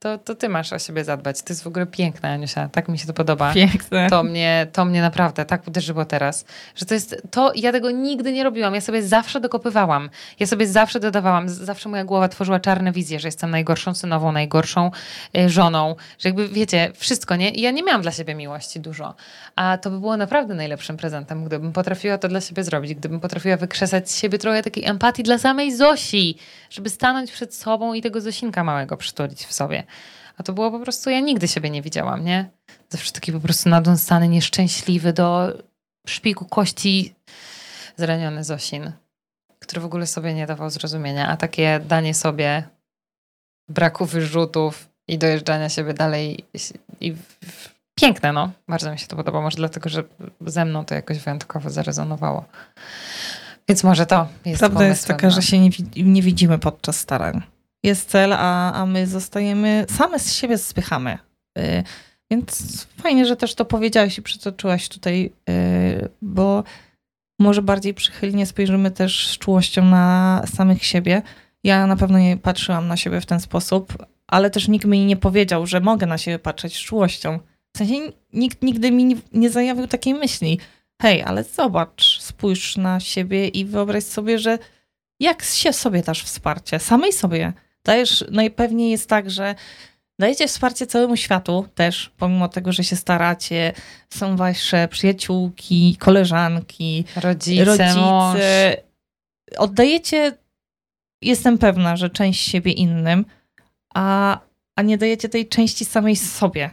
To, 0.03 0.19
to 0.19 0.35
ty 0.35 0.49
masz 0.49 0.73
o 0.73 0.79
siebie 0.79 1.05
zadbać. 1.05 1.43
To 1.43 1.53
jest 1.53 1.63
w 1.63 1.67
ogóle 1.67 1.87
piękne, 1.87 2.33
Aniusia, 2.33 2.69
tak 2.69 2.89
mi 2.89 2.99
się 2.99 3.07
to 3.07 3.13
podoba. 3.13 3.55
Piękne. 3.55 4.11
To 4.11 4.23
mnie, 4.23 4.67
to 4.73 4.85
mnie 4.85 5.01
naprawdę 5.01 5.45
tak 5.45 5.69
uderzyło 5.69 6.05
teraz, 6.05 6.45
że 6.77 6.87
to 6.87 6.95
jest, 6.95 7.23
to 7.31 7.53
ja 7.55 7.73
tego 7.73 7.91
nigdy 7.91 8.33
nie 8.33 8.45
robiłam. 8.45 8.75
Ja 8.75 8.81
sobie 8.81 9.03
zawsze 9.03 9.41
dokopywałam. 9.41 10.11
Ja 10.39 10.47
sobie 10.47 10.67
zawsze 10.67 11.01
dodawałam, 11.01 11.49
zawsze 11.49 11.89
moja 11.89 12.05
głowa 12.05 12.29
tworzyła 12.29 12.61
czarne 12.61 12.93
wizje, 12.93 13.21
że 13.21 13.29
jestem 13.29 13.51
najgorszą 13.51 13.95
synową, 13.95 14.33
najgorszą 14.33 14.91
y, 15.37 15.49
żoną, 15.49 15.97
że 16.19 16.29
jakby 16.29 16.49
wiecie, 16.49 16.93
wszystko, 16.95 17.37
nie? 17.37 17.51
I 17.51 17.61
ja 17.61 17.71
nie 17.71 17.83
miałam 17.83 18.03
dla 18.03 18.13
siebie 18.13 18.35
miłości 18.35 18.81
dużo. 18.81 19.15
A 19.57 19.79
to 19.79 19.91
by 19.91 20.01
było 20.01 20.17
naprawdę 20.17 20.55
najlepszym 20.55 20.97
prezentem, 20.97 21.45
gdybym 21.45 21.73
potrafiła 21.73 22.19
to 22.19 22.29
dla 22.29 22.41
siebie 22.41 22.65
zrobić, 22.65 22.95
gdybym 22.95 23.21
potrafiła 23.21 23.57
wykrzesać 23.57 24.11
z 24.11 24.19
siebie 24.19 24.39
trochę 24.39 24.63
takiej 24.63 24.85
empatii 24.85 25.23
dla 25.23 25.39
samej 25.39 25.77
Zosi, 25.77 26.37
żeby 26.71 26.91
stanąć 26.91 27.33
przed 27.33 27.55
sobą 27.55 27.95
i 27.95 28.03
tego 28.03 28.21
Zosinka 28.21 28.65
małego 28.65 28.97
przytulić 28.97 29.45
w 29.45 29.53
sobie. 29.53 29.90
A 30.37 30.43
to 30.43 30.53
było 30.53 30.71
po 30.71 30.79
prostu, 30.79 31.11
ja 31.11 31.21
nigdy 31.21 31.49
siebie 31.49 31.71
nie 31.71 31.83
widziałam, 31.83 32.25
nie? 32.25 32.51
Zawsze 32.89 33.13
taki 33.13 33.33
po 33.33 33.41
prostu 33.41 33.69
nadąsany, 33.69 34.29
nieszczęśliwy 34.29 35.13
do 35.13 35.53
szpiku 36.07 36.45
kości 36.45 37.15
zraniony 37.97 38.45
Zosin, 38.45 38.93
który 39.59 39.81
w 39.81 39.85
ogóle 39.85 40.07
sobie 40.07 40.35
nie 40.35 40.47
dawał 40.47 40.71
zrozumienia, 40.71 41.29
a 41.29 41.37
takie 41.37 41.81
danie 41.89 42.15
sobie 42.15 42.63
braku 43.69 44.07
wyrzutów 44.07 44.89
i 45.09 45.19
dojeżdżania 45.19 45.69
siebie 45.69 45.95
dalej 45.95 46.45
i 47.01 47.15
piękne, 47.95 48.33
no. 48.33 48.51
Bardzo 48.69 48.93
mi 48.93 48.99
się 48.99 49.07
to 49.07 49.17
podoba. 49.17 49.41
Może 49.41 49.57
dlatego, 49.57 49.89
że 49.89 50.05
ze 50.47 50.65
mną 50.65 50.85
to 50.85 50.95
jakoś 50.95 51.19
wyjątkowo 51.19 51.71
zarezonowało. 51.71 52.45
Więc 53.69 53.85
może 53.85 54.07
to 54.07 54.29
jest 54.45 54.59
Prawda 54.59 54.87
jest 54.87 55.07
taka, 55.07 55.27
no. 55.27 55.31
że 55.31 55.43
się 55.43 55.59
nie, 55.59 55.71
nie 55.97 56.23
widzimy 56.23 56.59
podczas 56.59 56.97
starań. 56.99 57.43
Jest 57.83 58.11
cel, 58.11 58.33
a, 58.33 58.73
a 58.73 58.87
my 58.87 59.07
zostajemy, 59.07 59.87
same 59.89 60.19
z 60.19 60.33
siebie 60.33 60.59
spychamy. 60.59 61.19
Y, 61.59 61.83
więc 62.31 62.87
fajnie, 63.03 63.27
że 63.27 63.37
też 63.37 63.55
to 63.55 63.65
powiedziałaś 63.65 64.19
i 64.19 64.23
przytoczyłaś 64.23 64.89
tutaj, 64.89 65.33
y, 65.51 66.09
bo 66.23 66.65
może 67.39 67.63
bardziej 67.63 67.95
przychylnie 67.95 68.47
spojrzymy 68.47 68.91
też 68.91 69.29
z 69.29 69.39
czułością 69.39 69.85
na 69.85 70.43
samych 70.55 70.85
siebie. 70.85 71.23
Ja 71.65 71.87
na 71.87 71.97
pewno 71.97 72.19
nie 72.19 72.37
patrzyłam 72.37 72.89
na 72.89 72.97
siebie 72.97 73.21
w 73.21 73.27
ten 73.27 73.41
sposób, 73.41 74.07
ale 74.27 74.51
też 74.51 74.69
nikt 74.69 74.87
mi 74.87 75.07
nie 75.07 75.17
powiedział, 75.17 75.67
że 75.67 75.81
mogę 75.81 76.07
na 76.07 76.19
siebie 76.19 76.39
patrzeć 76.39 76.77
z 76.77 76.81
czułością. 76.81 77.39
W 77.75 77.79
sensie 77.79 77.95
nikt 78.33 78.63
nigdy 78.63 78.91
mi 78.91 79.17
nie 79.33 79.51
zajawił 79.51 79.87
takiej 79.87 80.15
myśli. 80.15 80.59
Hej, 81.03 81.23
ale 81.23 81.45
zobacz, 81.45 82.21
spójrz 82.21 82.77
na 82.77 83.01
siebie 83.01 83.49
i 83.49 83.65
wyobraź 83.65 84.05
sobie, 84.05 84.39
że 84.39 84.59
jak 85.21 85.43
się 85.43 85.73
sobie 85.73 86.03
dasz 86.03 86.23
wsparcie, 86.23 86.79
samej 86.79 87.13
sobie. 87.13 87.53
Dajesz, 87.85 88.25
najpewniej 88.31 88.91
jest 88.91 89.09
tak, 89.09 89.31
że 89.31 89.55
dajecie 90.19 90.49
wsparcie 90.49 90.87
całemu 90.87 91.17
światu 91.17 91.69
też, 91.75 92.11
pomimo 92.17 92.49
tego, 92.49 92.73
że 92.73 92.85
się 92.85 92.97
staracie, 92.97 93.73
są 94.11 94.37
wasze 94.37 94.89
przyjaciółki, 94.89 95.97
koleżanki, 95.97 97.05
rodzice, 97.17 97.65
rodzice. 97.65 98.77
Oddajecie, 99.57 100.37
jestem 101.23 101.59
pewna, 101.59 101.97
że 101.97 102.11
część 102.11 102.51
siebie 102.51 102.73
innym, 102.73 103.25
a, 103.95 104.39
a 104.77 104.83
nie 104.83 104.99
dajecie 104.99 105.29
tej 105.29 105.49
części 105.49 105.85
samej 105.85 106.17
sobie. 106.17 106.71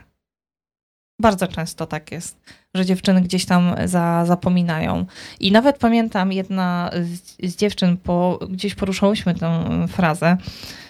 Bardzo 1.21 1.47
często 1.47 1.85
tak 1.85 2.11
jest, 2.11 2.39
że 2.73 2.85
dziewczyny 2.85 3.21
gdzieś 3.21 3.45
tam 3.45 3.75
za, 3.85 4.25
zapominają. 4.25 5.05
I 5.39 5.51
nawet 5.51 5.77
pamiętam, 5.77 6.31
jedna 6.31 6.91
z, 6.93 7.51
z 7.51 7.55
dziewczyn, 7.55 7.97
po, 7.97 8.39
gdzieś 8.49 8.75
poruszałyśmy 8.75 9.35
tę 9.35 9.87
frazę, 9.87 10.37
yy, 10.39 10.86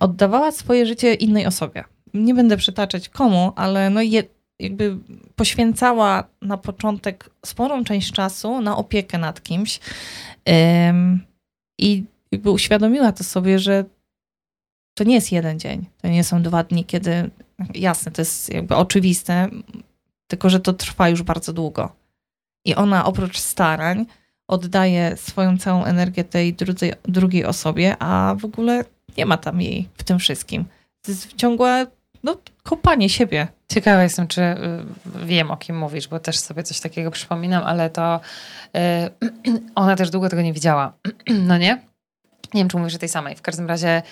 oddawała 0.00 0.52
swoje 0.52 0.86
życie 0.86 1.14
innej 1.14 1.46
osobie. 1.46 1.84
Nie 2.14 2.34
będę 2.34 2.56
przytaczać 2.56 3.08
komu, 3.08 3.52
ale 3.56 3.90
no 3.90 4.02
je, 4.02 4.22
jakby 4.60 4.98
poświęcała 5.36 6.24
na 6.42 6.56
początek 6.56 7.30
sporą 7.46 7.84
część 7.84 8.12
czasu 8.12 8.60
na 8.60 8.76
opiekę 8.76 9.18
nad 9.18 9.42
kimś 9.42 9.80
i 11.78 12.04
jakby 12.32 12.50
uświadomiła 12.50 13.12
to 13.12 13.24
sobie, 13.24 13.58
że 13.58 13.84
to 14.94 15.04
nie 15.04 15.14
jest 15.14 15.32
jeden 15.32 15.58
dzień, 15.58 15.86
to 16.02 16.08
nie 16.08 16.24
są 16.24 16.42
dwa 16.42 16.64
dni, 16.64 16.84
kiedy, 16.84 17.30
jasne, 17.74 18.12
to 18.12 18.22
jest 18.22 18.54
jakby 18.54 18.76
oczywiste, 18.76 19.48
tylko 20.26 20.50
że 20.50 20.60
to 20.60 20.72
trwa 20.72 21.08
już 21.08 21.22
bardzo 21.22 21.52
długo. 21.52 21.92
I 22.64 22.74
ona 22.74 23.04
oprócz 23.04 23.38
starań 23.38 24.06
oddaje 24.48 25.16
swoją 25.16 25.58
całą 25.58 25.84
energię 25.84 26.24
tej 26.24 26.54
drugiej, 26.54 26.92
drugiej 27.02 27.44
osobie, 27.44 27.96
a 27.98 28.34
w 28.38 28.44
ogóle 28.44 28.84
nie 29.16 29.26
ma 29.26 29.36
tam 29.36 29.60
jej 29.60 29.88
w 29.94 30.04
tym 30.04 30.18
wszystkim. 30.18 30.64
To 31.02 31.10
jest 31.10 31.34
ciągłe 31.36 31.86
no, 32.22 32.36
kopanie 32.62 33.08
siebie. 33.08 33.48
Ciekawa 33.68 34.02
jestem, 34.02 34.28
czy 34.28 34.42
y, 34.42 34.56
wiem, 35.26 35.50
o 35.50 35.56
kim 35.56 35.78
mówisz, 35.78 36.08
bo 36.08 36.20
też 36.20 36.38
sobie 36.38 36.62
coś 36.62 36.80
takiego 36.80 37.10
przypominam, 37.10 37.64
ale 37.64 37.90
to 37.90 38.20
y, 38.76 39.60
ona 39.74 39.96
też 39.96 40.10
długo 40.10 40.28
tego 40.28 40.42
nie 40.42 40.52
widziała. 40.52 40.92
no 41.48 41.58
nie? 41.58 41.82
Nie 42.54 42.60
wiem, 42.60 42.68
czy 42.68 42.76
mówisz 42.76 42.94
o 42.94 42.98
tej 42.98 43.08
samej. 43.08 43.36
W 43.36 43.42
każdym 43.42 43.68
razie 43.68 44.02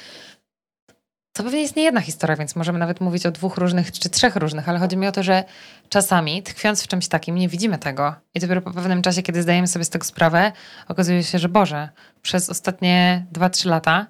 to 1.33 1.43
pewnie 1.43 1.61
jest 1.61 1.77
nie 1.77 1.83
jedna 1.83 2.01
historia, 2.01 2.37
więc 2.37 2.57
możemy 2.57 2.79
nawet 2.79 3.01
mówić 3.01 3.27
o 3.27 3.31
dwóch 3.31 3.57
różnych 3.57 3.93
czy 3.93 4.09
trzech 4.09 4.37
różnych, 4.37 4.69
ale 4.69 4.79
chodzi 4.79 4.97
mi 4.97 5.07
o 5.07 5.13
to, 5.13 5.23
że 5.23 5.45
czasami 5.89 6.43
tkwiąc 6.43 6.83
w 6.83 6.89
czymś 6.89 7.09
takim 7.09 7.35
nie 7.35 7.49
widzimy 7.49 7.79
tego 7.79 8.15
i 8.35 8.41
dopiero 8.41 8.63
po 8.63 8.71
pewnym 8.71 9.03
czasie, 9.03 9.23
kiedy 9.23 9.43
zdajemy 9.43 9.67
sobie 9.67 9.85
z 9.85 9.91
tego 9.91 10.05
sprawę, 10.05 10.53
okazuje 10.89 11.23
się, 11.23 11.39
że 11.39 11.49
Boże, 11.49 11.89
przez 12.23 12.51
ostatnie 12.51 13.27
2-3 13.33 13.69
lata 13.69 14.07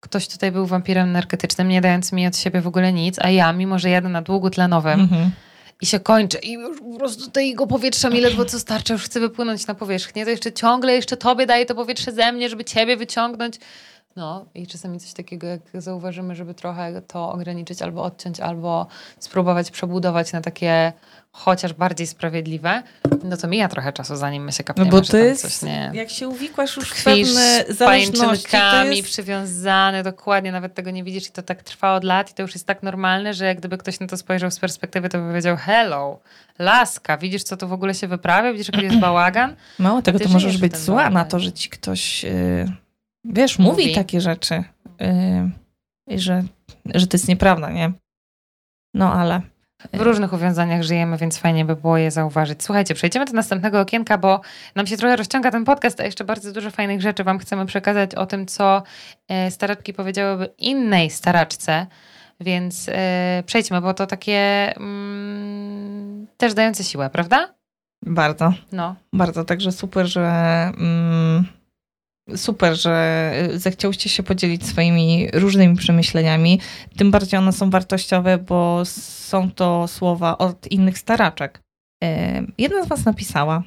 ktoś 0.00 0.28
tutaj 0.28 0.52
był 0.52 0.66
wampirem 0.66 1.08
energetycznym, 1.08 1.68
nie 1.68 1.80
dając 1.80 2.12
mi 2.12 2.26
od 2.26 2.36
siebie 2.36 2.60
w 2.60 2.66
ogóle 2.66 2.92
nic, 2.92 3.16
a 3.18 3.30
ja, 3.30 3.52
mimo 3.52 3.78
że 3.78 3.90
jadę 3.90 4.08
na 4.08 4.22
długotlenowym 4.22 5.00
mhm. 5.00 5.30
i 5.80 5.86
się 5.86 6.00
kończę 6.00 6.38
i 6.38 6.52
już 6.52 6.80
po 6.80 6.98
prostu 6.98 7.30
tego 7.30 7.66
powietrza 7.66 8.10
mi 8.10 8.20
ledwo 8.20 8.44
co 8.44 8.58
starcza, 8.58 8.94
już 8.94 9.02
chcę 9.02 9.20
wypłynąć 9.20 9.66
na 9.66 9.74
powierzchnię, 9.74 10.24
to 10.24 10.30
jeszcze 10.30 10.52
ciągle 10.52 10.94
jeszcze 10.94 11.16
tobie 11.16 11.46
daję 11.46 11.66
to 11.66 11.74
powietrze 11.74 12.12
ze 12.12 12.32
mnie, 12.32 12.48
żeby 12.48 12.64
ciebie 12.64 12.96
wyciągnąć. 12.96 13.56
No 14.16 14.46
i 14.54 14.66
czasami 14.66 15.00
coś 15.00 15.12
takiego, 15.12 15.46
jak 15.46 15.60
zauważymy, 15.74 16.34
żeby 16.34 16.54
trochę 16.54 17.02
to 17.02 17.32
ograniczyć 17.32 17.82
albo 17.82 18.02
odciąć, 18.02 18.40
albo 18.40 18.86
spróbować 19.18 19.70
przebudować 19.70 20.32
na 20.32 20.40
takie 20.40 20.92
chociaż 21.32 21.72
bardziej 21.72 22.06
sprawiedliwe, 22.06 22.82
no 23.24 23.36
to 23.36 23.48
mija 23.48 23.68
trochę 23.68 23.92
czasu, 23.92 24.16
zanim 24.16 24.44
my 24.44 24.52
się 24.52 24.64
kapniemy, 24.64 24.90
No 24.90 24.96
bo 24.96 25.06
to 25.06 25.16
jest, 25.16 25.42
coś 25.42 25.62
nie... 25.62 25.90
jak 25.94 26.10
się 26.10 26.28
uwikłasz 26.28 26.76
już 26.76 26.90
w 26.90 27.04
pewne 27.04 27.64
zależności, 27.68 28.50
to 28.50 28.84
jest... 28.84 29.08
przywiązany, 29.08 30.02
dokładnie, 30.02 30.52
nawet 30.52 30.74
tego 30.74 30.90
nie 30.90 31.04
widzisz 31.04 31.28
i 31.28 31.32
to 31.32 31.42
tak 31.42 31.62
trwa 31.62 31.94
od 31.94 32.04
lat 32.04 32.30
i 32.30 32.34
to 32.34 32.42
już 32.42 32.54
jest 32.54 32.66
tak 32.66 32.82
normalne, 32.82 33.34
że 33.34 33.44
jak 33.44 33.58
gdyby 33.58 33.78
ktoś 33.78 34.00
na 34.00 34.06
to 34.06 34.16
spojrzał 34.16 34.50
z 34.50 34.58
perspektywy, 34.58 35.08
to 35.08 35.18
by 35.18 35.28
powiedział 35.28 35.56
hello, 35.56 36.18
laska, 36.58 37.18
widzisz 37.18 37.42
co 37.42 37.56
tu 37.56 37.68
w 37.68 37.72
ogóle 37.72 37.94
się 37.94 38.08
wyprawia, 38.08 38.52
widzisz 38.52 38.68
jaki 38.72 38.84
jest 38.84 38.98
bałagan? 38.98 39.56
Mało 39.78 40.02
tego, 40.02 40.18
to 40.18 40.28
możesz 40.28 40.58
być 40.58 40.76
zła 40.76 40.96
bałagan. 40.96 41.14
na 41.14 41.24
to, 41.24 41.40
że 41.40 41.52
ci 41.52 41.70
ktoś... 41.70 42.24
Yy 42.24 42.85
wiesz, 43.32 43.58
mówi, 43.58 43.70
mówi 43.70 43.94
takie 43.94 44.20
rzeczy, 44.20 44.64
yy, 46.08 46.18
że, 46.18 46.42
że 46.94 47.06
to 47.06 47.16
jest 47.16 47.28
nieprawda, 47.28 47.70
nie? 47.70 47.92
No 48.94 49.12
ale 49.12 49.40
W 49.92 50.00
różnych 50.00 50.32
uwiązaniach 50.32 50.82
żyjemy, 50.82 51.16
więc 51.16 51.38
fajnie 51.38 51.64
by 51.64 51.76
było 51.76 51.98
je 51.98 52.10
zauważyć. 52.10 52.62
Słuchajcie, 52.62 52.94
przejdziemy 52.94 53.26
do 53.26 53.32
następnego 53.32 53.80
okienka, 53.80 54.18
bo 54.18 54.40
nam 54.74 54.86
się 54.86 54.96
trochę 54.96 55.16
rozciąga 55.16 55.50
ten 55.50 55.64
podcast, 55.64 56.00
a 56.00 56.04
jeszcze 56.04 56.24
bardzo 56.24 56.52
dużo 56.52 56.70
fajnych 56.70 57.02
rzeczy 57.02 57.24
Wam 57.24 57.38
chcemy 57.38 57.66
przekazać 57.66 58.14
o 58.14 58.26
tym, 58.26 58.46
co 58.46 58.82
e, 59.28 59.50
staraczki 59.50 59.92
powiedziałyby 59.94 60.48
innej 60.58 61.10
staraczce. 61.10 61.86
Więc 62.40 62.88
e, 62.92 63.42
przejdźmy, 63.46 63.80
bo 63.80 63.94
to 63.94 64.06
takie 64.06 64.72
mm, 64.76 66.26
też 66.36 66.54
dające 66.54 66.84
siłę, 66.84 67.10
prawda? 67.10 67.54
Bardzo. 68.02 68.52
No. 68.72 68.96
Bardzo, 69.12 69.44
także 69.44 69.72
super, 69.72 70.06
że. 70.06 70.22
Mm, 70.78 71.55
super, 72.36 72.76
że 72.76 73.32
zechciałyście 73.54 74.10
się 74.10 74.22
podzielić 74.22 74.66
swoimi 74.66 75.28
różnymi 75.32 75.76
przemyśleniami. 75.76 76.60
Tym 76.96 77.10
bardziej 77.10 77.38
one 77.38 77.52
są 77.52 77.70
wartościowe, 77.70 78.38
bo 78.38 78.84
są 78.84 79.50
to 79.50 79.88
słowa 79.88 80.38
od 80.38 80.66
innych 80.66 80.98
staraczek. 80.98 81.62
E, 82.04 82.42
jedna 82.58 82.84
z 82.84 82.88
Was 82.88 83.04
napisała, 83.04 83.62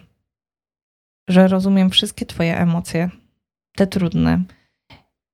że 1.29 1.47
rozumiem 1.47 1.89
wszystkie 1.89 2.25
Twoje 2.25 2.57
emocje, 2.57 3.09
te 3.75 3.87
trudne, 3.87 4.43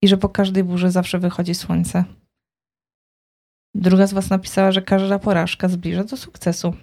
i 0.02 0.08
że 0.08 0.18
po 0.18 0.30
każdej 0.30 0.64
burzy 0.64 0.92
zawsze 0.92 1.20
wychodzi 1.20 1.56
słońce. 1.56 2.04
Druga 3.76 4.08
z 4.08 4.14
Was 4.14 4.30
napisała, 4.30 4.72
że 4.72 4.82
każda 4.82 5.20
porażka 5.20 5.68
zbliża 5.68 6.04
do 6.04 6.18
sukcesu. 6.18 6.74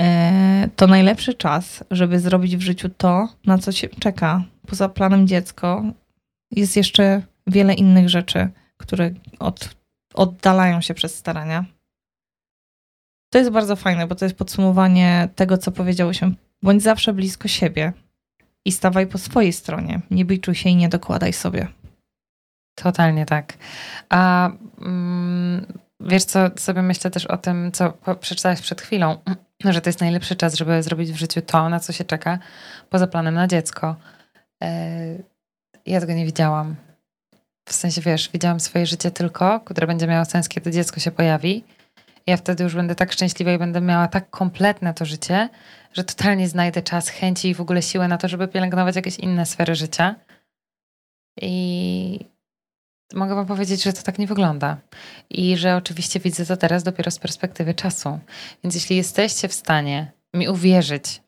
E, 0.00 0.68
to 0.76 0.86
najlepszy 0.86 1.34
czas, 1.34 1.84
żeby 1.90 2.20
zrobić 2.20 2.56
w 2.56 2.60
życiu 2.60 2.88
to, 2.88 3.28
na 3.46 3.58
co 3.58 3.72
się 3.72 3.88
czeka. 3.88 4.44
Poza 4.66 4.88
planem 4.88 5.26
dziecko 5.26 5.84
jest 6.50 6.76
jeszcze 6.76 7.22
wiele 7.46 7.74
innych 7.74 8.08
rzeczy, 8.08 8.48
które 8.76 9.10
od, 9.38 9.74
oddalają 10.14 10.80
się 10.80 10.94
przez 10.94 11.14
starania. 11.14 11.64
To 13.32 13.38
jest 13.38 13.50
bardzo 13.50 13.76
fajne, 13.76 14.06
bo 14.06 14.14
to 14.14 14.24
jest 14.24 14.36
podsumowanie 14.36 15.28
tego, 15.34 15.58
co 15.58 15.72
powiedziałyśmy. 15.72 16.34
Bądź 16.62 16.82
zawsze 16.82 17.12
blisko 17.12 17.48
siebie 17.48 17.92
i 18.64 18.72
stawaj 18.72 19.06
po 19.06 19.18
swojej 19.18 19.52
stronie. 19.52 20.00
Nie 20.10 20.24
biczuj 20.24 20.54
się 20.54 20.70
i 20.70 20.76
nie 20.76 20.88
dokładaj 20.88 21.32
sobie. 21.32 21.68
Totalnie 22.74 23.26
tak. 23.26 23.58
A 24.08 24.50
mm, 24.80 25.66
wiesz 26.00 26.24
co, 26.24 26.50
sobie 26.56 26.82
myślę 26.82 27.10
też 27.10 27.26
o 27.26 27.36
tym, 27.36 27.72
co 27.72 27.92
przeczytałaś 28.20 28.60
przed 28.60 28.80
chwilą, 28.80 29.18
że 29.64 29.80
to 29.80 29.88
jest 29.88 30.00
najlepszy 30.00 30.36
czas, 30.36 30.54
żeby 30.54 30.82
zrobić 30.82 31.12
w 31.12 31.16
życiu 31.16 31.42
to, 31.42 31.68
na 31.68 31.80
co 31.80 31.92
się 31.92 32.04
czeka, 32.04 32.38
poza 32.90 33.06
planem 33.06 33.34
na 33.34 33.46
dziecko. 33.46 33.96
E, 34.62 34.68
ja 35.86 36.00
tego 36.00 36.12
nie 36.12 36.26
widziałam. 36.26 36.76
W 37.68 37.72
sensie, 37.72 38.00
wiesz, 38.00 38.30
widziałam 38.32 38.60
swoje 38.60 38.86
życie 38.86 39.10
tylko, 39.10 39.60
które 39.60 39.86
będzie 39.86 40.06
miało 40.06 40.24
sens, 40.24 40.48
kiedy 40.48 40.70
dziecko 40.70 41.00
się 41.00 41.10
pojawi. 41.10 41.64
Ja 42.26 42.36
wtedy 42.36 42.64
już 42.64 42.74
będę 42.74 42.94
tak 42.94 43.12
szczęśliwa 43.12 43.52
i 43.52 43.58
będę 43.58 43.80
miała 43.80 44.08
tak 44.08 44.30
kompletne 44.30 44.94
to 44.94 45.04
życie, 45.04 45.48
że 45.92 46.04
totalnie 46.04 46.48
znajdę 46.48 46.82
czas, 46.82 47.08
chęci 47.08 47.48
i 47.48 47.54
w 47.54 47.60
ogóle 47.60 47.82
siłę 47.82 48.08
na 48.08 48.18
to, 48.18 48.28
żeby 48.28 48.48
pielęgnować 48.48 48.96
jakieś 48.96 49.18
inne 49.18 49.46
sfery 49.46 49.74
życia. 49.74 50.14
I 51.42 52.24
mogę 53.14 53.34
Wam 53.34 53.46
powiedzieć, 53.46 53.82
że 53.82 53.92
to 53.92 54.02
tak 54.02 54.18
nie 54.18 54.26
wygląda. 54.26 54.76
I 55.30 55.56
że 55.56 55.76
oczywiście 55.76 56.20
widzę 56.20 56.46
to 56.46 56.56
teraz 56.56 56.82
dopiero 56.82 57.10
z 57.10 57.18
perspektywy 57.18 57.74
czasu. 57.74 58.18
Więc 58.64 58.74
jeśli 58.74 58.96
jesteście 58.96 59.48
w 59.48 59.54
stanie 59.54 60.12
mi 60.34 60.48
uwierzyć, 60.48 61.22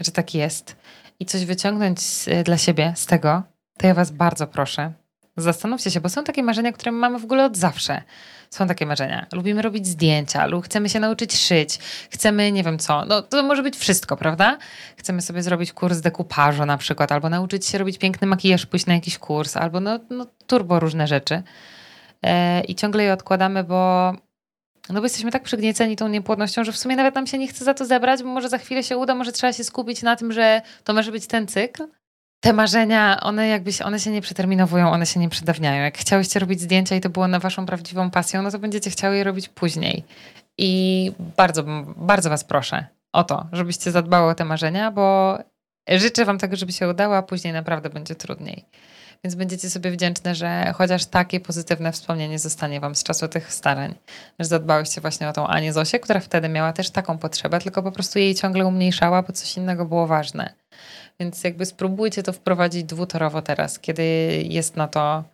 że 0.00 0.12
tak 0.12 0.34
jest 0.34 0.76
i 1.20 1.26
coś 1.26 1.44
wyciągnąć 1.44 2.00
dla 2.44 2.58
siebie 2.58 2.92
z 2.96 3.06
tego, 3.06 3.42
to 3.78 3.86
ja 3.86 3.94
Was 3.94 4.10
bardzo 4.10 4.46
proszę, 4.46 4.92
zastanówcie 5.36 5.90
się, 5.90 6.00
bo 6.00 6.08
są 6.08 6.24
takie 6.24 6.42
marzenia, 6.42 6.72
które 6.72 6.92
mamy 6.92 7.18
w 7.18 7.24
ogóle 7.24 7.44
od 7.44 7.56
zawsze. 7.56 8.02
Są 8.50 8.66
takie 8.66 8.86
marzenia. 8.86 9.26
Lubimy 9.32 9.62
robić 9.62 9.86
zdjęcia, 9.86 10.46
lub 10.46 10.64
chcemy 10.64 10.88
się 10.88 11.00
nauczyć 11.00 11.36
szyć, 11.36 11.78
chcemy 12.10 12.52
nie 12.52 12.62
wiem 12.62 12.78
co. 12.78 13.04
No 13.04 13.22
to 13.22 13.42
może 13.42 13.62
być 13.62 13.76
wszystko, 13.76 14.16
prawda? 14.16 14.58
Chcemy 14.96 15.22
sobie 15.22 15.42
zrobić 15.42 15.72
kurs 15.72 16.00
dekupażu 16.00 16.66
na 16.66 16.78
przykład, 16.78 17.12
albo 17.12 17.28
nauczyć 17.28 17.66
się 17.66 17.78
robić 17.78 17.98
piękny 17.98 18.26
makijaż, 18.26 18.66
pójść 18.66 18.86
na 18.86 18.94
jakiś 18.94 19.18
kurs, 19.18 19.56
albo 19.56 19.80
no, 19.80 19.98
no 20.10 20.26
turbo 20.46 20.80
różne 20.80 21.06
rzeczy. 21.06 21.42
E, 22.22 22.60
I 22.60 22.74
ciągle 22.74 23.04
je 23.04 23.12
odkładamy, 23.12 23.64
bo 23.64 24.12
no 24.88 25.00
bo 25.00 25.06
jesteśmy 25.06 25.30
tak 25.30 25.42
przygnieceni 25.42 25.96
tą 25.96 26.08
niepłodnością, 26.08 26.64
że 26.64 26.72
w 26.72 26.76
sumie 26.76 26.96
nawet 26.96 27.14
nam 27.14 27.26
się 27.26 27.38
nie 27.38 27.48
chce 27.48 27.64
za 27.64 27.74
to 27.74 27.84
zebrać, 27.84 28.22
bo 28.22 28.28
może 28.28 28.48
za 28.48 28.58
chwilę 28.58 28.82
się 28.82 28.96
uda, 28.96 29.14
może 29.14 29.32
trzeba 29.32 29.52
się 29.52 29.64
skupić 29.64 30.02
na 30.02 30.16
tym, 30.16 30.32
że 30.32 30.62
to 30.84 30.94
może 30.94 31.12
być 31.12 31.26
ten 31.26 31.46
cykl 31.46 31.88
te 32.46 32.52
marzenia, 32.52 33.20
one 33.20 33.48
jakbyś, 33.48 33.82
one 33.82 34.00
się 34.00 34.10
nie 34.10 34.20
przeterminowują, 34.20 34.90
one 34.90 35.06
się 35.06 35.20
nie 35.20 35.28
przedawniają. 35.28 35.82
Jak 35.82 35.98
chciałyście 35.98 36.40
robić 36.40 36.60
zdjęcia 36.60 36.96
i 36.96 37.00
to 37.00 37.08
było 37.08 37.28
na 37.28 37.38
waszą 37.38 37.66
prawdziwą 37.66 38.10
pasją, 38.10 38.42
no 38.42 38.50
to 38.50 38.58
będziecie 38.58 38.90
chciały 38.90 39.16
je 39.16 39.24
robić 39.24 39.48
później. 39.48 40.04
I 40.58 41.12
bardzo, 41.36 41.64
bardzo 41.96 42.30
was 42.30 42.44
proszę 42.44 42.86
o 43.12 43.24
to, 43.24 43.46
żebyście 43.52 43.90
zadbały 43.90 44.30
o 44.30 44.34
te 44.34 44.44
marzenia, 44.44 44.90
bo 44.90 45.38
życzę 45.88 46.24
wam 46.24 46.38
tego, 46.38 46.56
żeby 46.56 46.72
się 46.72 46.88
udało, 46.88 47.16
a 47.16 47.22
później 47.22 47.52
naprawdę 47.52 47.90
będzie 47.90 48.14
trudniej. 48.14 48.64
Więc 49.24 49.34
będziecie 49.34 49.70
sobie 49.70 49.90
wdzięczne, 49.90 50.34
że 50.34 50.72
chociaż 50.76 51.06
takie 51.06 51.40
pozytywne 51.40 51.92
wspomnienie 51.92 52.38
zostanie 52.38 52.80
wam 52.80 52.94
z 52.94 53.02
czasu 53.02 53.28
tych 53.28 53.52
starań, 53.52 53.94
że 54.38 54.46
zadbałyście 54.48 55.00
właśnie 55.00 55.28
o 55.28 55.32
tą 55.32 55.46
Anię 55.46 55.72
Zosię, 55.72 55.98
która 55.98 56.20
wtedy 56.20 56.48
miała 56.48 56.72
też 56.72 56.90
taką 56.90 57.18
potrzebę, 57.18 57.60
tylko 57.60 57.82
po 57.82 57.92
prostu 57.92 58.18
jej 58.18 58.34
ciągle 58.34 58.66
umniejszała, 58.66 59.22
bo 59.22 59.32
coś 59.32 59.56
innego 59.56 59.84
było 59.84 60.06
ważne. 60.06 60.52
Więc 61.20 61.44
jakby 61.44 61.66
spróbujcie 61.66 62.22
to 62.22 62.32
wprowadzić 62.32 62.84
dwutorowo 62.84 63.42
teraz, 63.42 63.78
kiedy 63.78 64.04
jest 64.48 64.76
na 64.76 64.88
to 64.88 65.24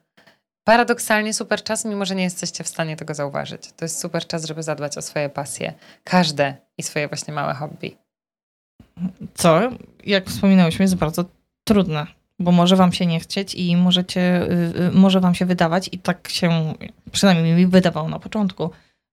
paradoksalnie 0.65 1.35
super 1.35 1.63
czas, 1.63 1.85
mimo 1.85 2.05
że 2.05 2.15
nie 2.15 2.23
jesteście 2.23 2.65
w 2.65 2.69
stanie 2.69 2.97
tego 2.97 3.15
zauważyć. 3.15 3.73
To 3.77 3.85
jest 3.85 4.01
super 4.01 4.27
czas, 4.27 4.45
żeby 4.45 4.63
zadbać 4.63 4.99
o 4.99 5.03
swoje 5.03 5.29
pasje. 5.29 5.75
Każde 6.05 6.57
i 6.79 6.83
swoje 6.83 7.09
właśnie 7.09 7.35
małe 7.35 7.55
hobby. 7.55 7.97
Co, 9.35 9.61
jak 10.05 10.27
wspominałyśmy, 10.27 10.83
jest 10.83 10.95
bardzo 10.95 11.25
trudne, 11.65 12.07
bo 12.39 12.53
może 12.53 12.77
wam 12.77 12.93
się 12.93 13.07
nie 13.07 13.21
chcieć 13.21 13.55
i 13.55 13.77
możecie, 13.77 14.43
y, 14.43 14.73
y, 14.89 14.91
może 14.93 15.21
wam 15.21 15.35
się 15.35 15.47
wydawać 15.47 15.89
i 15.93 15.99
tak 15.99 16.29
się, 16.29 16.75
przynajmniej 17.13 17.55
mi 17.55 17.67
wydawało 17.67 18.09
na 18.09 18.19
początku, 18.19 18.71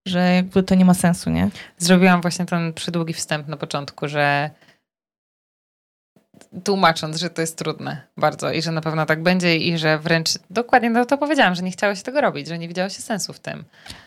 że 0.07 0.35
jakby 0.35 0.63
to 0.63 0.75
nie 0.75 0.85
ma 0.85 0.93
sensu, 0.93 1.29
nie? 1.29 1.49
Zrobiłam 1.77 2.21
właśnie 2.21 2.45
ten 2.45 2.73
przydługi 2.73 3.13
wstęp 3.13 3.47
na 3.47 3.57
początku, 3.57 4.07
że 4.07 4.49
tłumacząc, 6.63 7.17
że 7.17 7.29
to 7.29 7.41
jest 7.41 7.57
trudne 7.57 8.01
bardzo 8.17 8.51
i 8.51 8.61
że 8.61 8.71
na 8.71 8.81
pewno 8.81 9.05
tak 9.05 9.23
będzie 9.23 9.57
i 9.57 9.77
że 9.77 9.99
wręcz 9.99 10.29
dokładnie 10.49 10.89
no 10.89 11.05
to 11.05 11.17
powiedziałam, 11.17 11.55
że 11.55 11.63
nie 11.63 11.71
chciało 11.71 11.95
się 11.95 12.03
tego 12.03 12.21
robić, 12.21 12.47
że 12.47 12.57
nie 12.57 12.67
widziało 12.67 12.89
się 12.89 13.01
sensu 13.01 13.33
w 13.33 13.39
tym. 13.39 13.63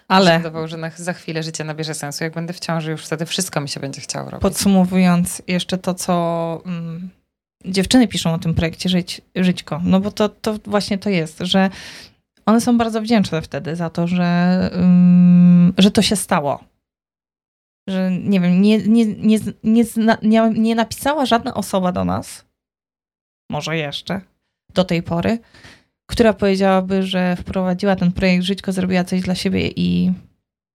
Ale 0.09 0.38
wydawało, 0.38 0.68
że 0.68 0.77
na, 0.77 0.90
za 0.90 1.12
chwilę 1.12 1.42
życie 1.42 1.64
nabierze 1.64 1.95
sensu. 1.95 2.25
Jak 2.25 2.35
będę 2.35 2.53
w 2.53 2.61
ciąży, 2.61 2.90
już 2.90 3.05
wtedy 3.05 3.27
wszystko 3.27 3.61
mi 3.61 3.68
się 3.68 3.81
będzie 3.81 4.01
chciało 4.01 4.31
robić. 4.31 4.42
Podsumowując 4.42 5.42
jeszcze 5.47 5.79
to, 5.79 5.95
co 5.95 6.62
mm, 6.66 7.11
dziewczyny 7.64 8.09
piszą 8.09 8.35
o 8.35 8.38
tym 8.38 8.55
projekcie 8.55 8.88
Żyć, 8.88 9.21
Żyćko, 9.37 9.81
no 9.85 10.01
bo 10.01 10.11
to, 10.11 10.29
to 10.29 10.57
właśnie 10.64 10.99
to 10.99 11.11
jest, 11.11 11.38
że 11.40 11.71
one 12.47 12.61
są 12.61 12.79
bardzo 12.79 13.01
wdzięczne 13.03 13.42
wtedy 13.42 13.77
za 13.77 13.90
to, 13.90 14.07
że, 14.07 14.61
mm, 14.73 15.73
że 15.79 15.90
to 15.90 16.03
się 16.03 16.16
stało 16.16 16.72
że 17.87 18.11
nie 18.11 18.40
wiem, 18.40 18.62
nie, 18.62 18.79
nie, 18.79 19.07
nie, 19.07 19.38
nie, 19.64 19.85
nie, 20.23 20.51
nie 20.55 20.75
napisała 20.75 21.27
żadna 21.27 21.55
osoba 21.55 21.92
do 21.92 22.05
nas, 22.05 22.45
może 23.51 23.77
jeszcze, 23.77 24.21
do 24.75 24.85
tej 24.85 25.03
pory, 25.03 25.38
która 26.07 26.33
powiedziałaby, 26.33 27.03
że 27.03 27.37
wprowadziła 27.37 27.97
ten 27.97 28.12
projekt 28.12 28.45
Żyćko, 28.45 28.73
zrobiła 28.73 29.05
coś 29.05 29.21
dla 29.21 29.35
siebie 29.35 29.68
i 29.68 30.12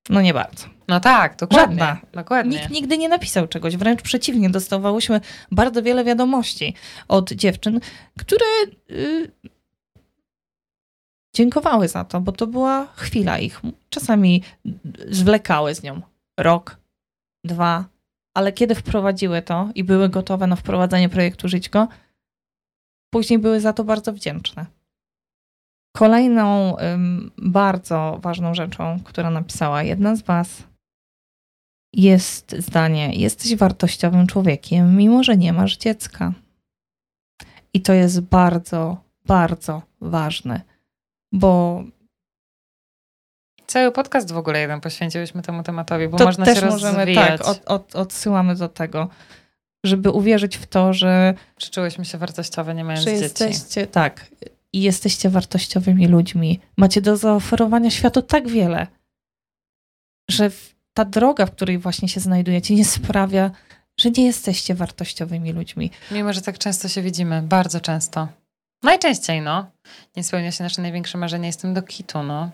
no 0.10 0.22
nie 0.22 0.34
bardzo. 0.34 0.68
No 0.88 1.00
tak, 1.00 1.36
dokładnie. 1.36 1.80
Żadna. 1.80 2.02
dokładnie. 2.14 2.58
Nikt 2.58 2.70
nigdy 2.70 2.98
nie 2.98 3.10
napisał 3.10 3.48
czegoś, 3.48 3.78
wręcz 3.78 4.02
przeciwnie, 4.02 4.50
dostawałyśmy 4.50 5.22
bardzo 5.52 5.84
wiele 5.84 6.04
wiadomości 6.04 6.74
od 7.08 7.32
dziewczyn, 7.32 7.80
które 8.20 8.46
yy, 8.90 9.32
dziękowały 11.36 11.88
za 11.88 12.04
to, 12.04 12.22
bo 12.22 12.32
to 12.32 12.48
była 12.48 12.88
chwila 12.96 13.40
ich. 13.40 13.62
Czasami 13.90 14.44
zwlekały 15.10 15.76
z 15.76 15.84
nią 15.84 16.02
rok, 16.38 16.78
dwa, 17.48 17.86
ale 18.34 18.54
kiedy 18.54 18.76
wprowadziły 18.76 19.42
to 19.42 19.70
i 19.76 19.84
były 19.84 20.10
gotowe 20.10 20.48
na 20.48 20.56
wprowadzenie 20.56 21.10
projektu 21.10 21.48
Żyćko, 21.48 21.88
później 23.14 23.40
były 23.40 23.60
za 23.62 23.74
to 23.74 23.84
bardzo 23.84 24.14
wdzięczne. 24.14 24.66
Kolejną 25.96 26.78
ym, 26.78 27.32
bardzo 27.38 28.20
ważną 28.22 28.54
rzeczą, 28.54 29.00
która 29.04 29.30
napisała 29.30 29.84
jedna 29.84 30.16
z 30.16 30.22
Was, 30.22 30.64
jest 31.94 32.56
zdanie: 32.60 33.14
Jesteś 33.14 33.56
wartościowym 33.56 34.28
człowiekiem, 34.28 34.98
mimo 34.98 35.24
że 35.24 35.38
nie 35.38 35.54
masz 35.54 35.78
dziecka. 35.78 36.34
I 37.74 37.82
to 37.82 37.94
jest 37.94 38.22
bardzo, 38.22 38.98
bardzo 39.26 39.82
ważne, 40.02 40.62
bo 41.32 41.84
Cały 43.68 43.92
podcast 43.92 44.32
w 44.32 44.38
ogóle 44.38 44.60
jeden 44.60 44.82
poświęciłyśmy 44.82 45.42
temu 45.42 45.64
tematowi, 45.64 46.08
bo 46.08 46.18
to 46.18 46.26
można 46.26 46.46
też 46.46 46.60
się 46.60 46.66
możemy, 46.66 46.98
rozwijać. 46.98 47.42
Tak, 47.42 47.48
od, 47.48 47.62
od, 47.66 47.96
odsyłamy 47.96 48.56
do 48.56 48.70
tego, 48.70 49.10
żeby 49.86 50.12
uwierzyć 50.12 50.58
w 50.58 50.68
to, 50.68 50.94
że... 50.94 51.34
Czułyśmy 51.72 52.06
się 52.06 52.18
wartościowe, 52.18 52.76
nie 52.76 52.84
mając 52.84 53.06
że 53.06 53.12
dzieci. 53.12 53.24
Jesteście, 53.24 53.88
tak. 53.88 54.28
I 54.74 54.82
jesteście 54.82 55.30
wartościowymi 55.30 56.08
ludźmi. 56.08 56.60
Macie 56.78 57.02
do 57.02 57.18
zaoferowania 57.18 57.92
światu 57.92 58.22
tak 58.22 58.48
wiele. 58.48 58.88
że 60.30 60.52
ta 60.94 61.06
droga, 61.06 61.46
w 61.46 61.52
której 61.52 61.78
właśnie 61.78 62.10
się 62.10 62.20
znajdujecie, 62.20 62.76
nie 62.76 62.86
sprawia, 62.86 63.52
że 64.00 64.12
nie 64.12 64.26
jesteście 64.26 64.76
wartościowymi 64.76 65.54
ludźmi. 65.54 65.92
Mimo, 66.12 66.34
że 66.34 66.42
tak 66.42 66.58
często 66.58 66.88
się 66.88 67.02
widzimy, 67.02 67.42
bardzo 67.42 67.82
często. 67.82 68.28
Najczęściej, 68.84 69.42
no. 69.42 69.72
Nie 70.16 70.24
spełnia 70.24 70.52
się 70.52 70.64
nasze 70.64 70.82
największe 70.82 71.18
marzenie, 71.18 71.48
jestem 71.48 71.74
do 71.74 71.82
kitu, 71.82 72.24
no. 72.24 72.52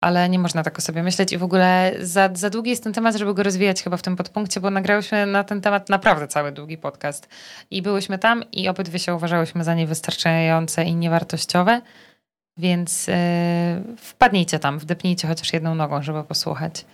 Ale 0.00 0.28
nie 0.28 0.38
można 0.38 0.62
tak 0.62 0.78
o 0.78 0.80
sobie 0.80 1.02
myśleć 1.02 1.32
i 1.32 1.38
w 1.38 1.42
ogóle 1.42 1.92
za, 2.00 2.30
za 2.34 2.50
długi 2.50 2.70
jest 2.70 2.84
ten 2.84 2.92
temat, 2.92 3.16
żeby 3.16 3.34
go 3.34 3.42
rozwijać 3.42 3.82
chyba 3.82 3.96
w 3.96 4.02
tym 4.02 4.16
podpunkcie, 4.16 4.60
bo 4.60 4.70
nagrałyśmy 4.70 5.26
na 5.26 5.44
ten 5.44 5.60
temat 5.60 5.88
naprawdę 5.88 6.28
cały 6.28 6.52
długi 6.52 6.78
podcast. 6.78 7.28
I 7.70 7.82
byłyśmy 7.82 8.18
tam 8.18 8.50
i 8.52 8.68
obydwie 8.68 8.98
się 8.98 9.14
uważałyśmy 9.14 9.64
za 9.64 9.74
niewystarczające 9.74 10.84
i 10.84 10.94
niewartościowe, 10.94 11.80
więc 12.56 13.06
yy, 13.06 13.14
wpadnijcie 13.96 14.58
tam, 14.58 14.78
wdepnijcie 14.78 15.28
chociaż 15.28 15.52
jedną 15.52 15.74
nogą, 15.74 16.02
żeby 16.02 16.24
posłuchać. 16.24 16.84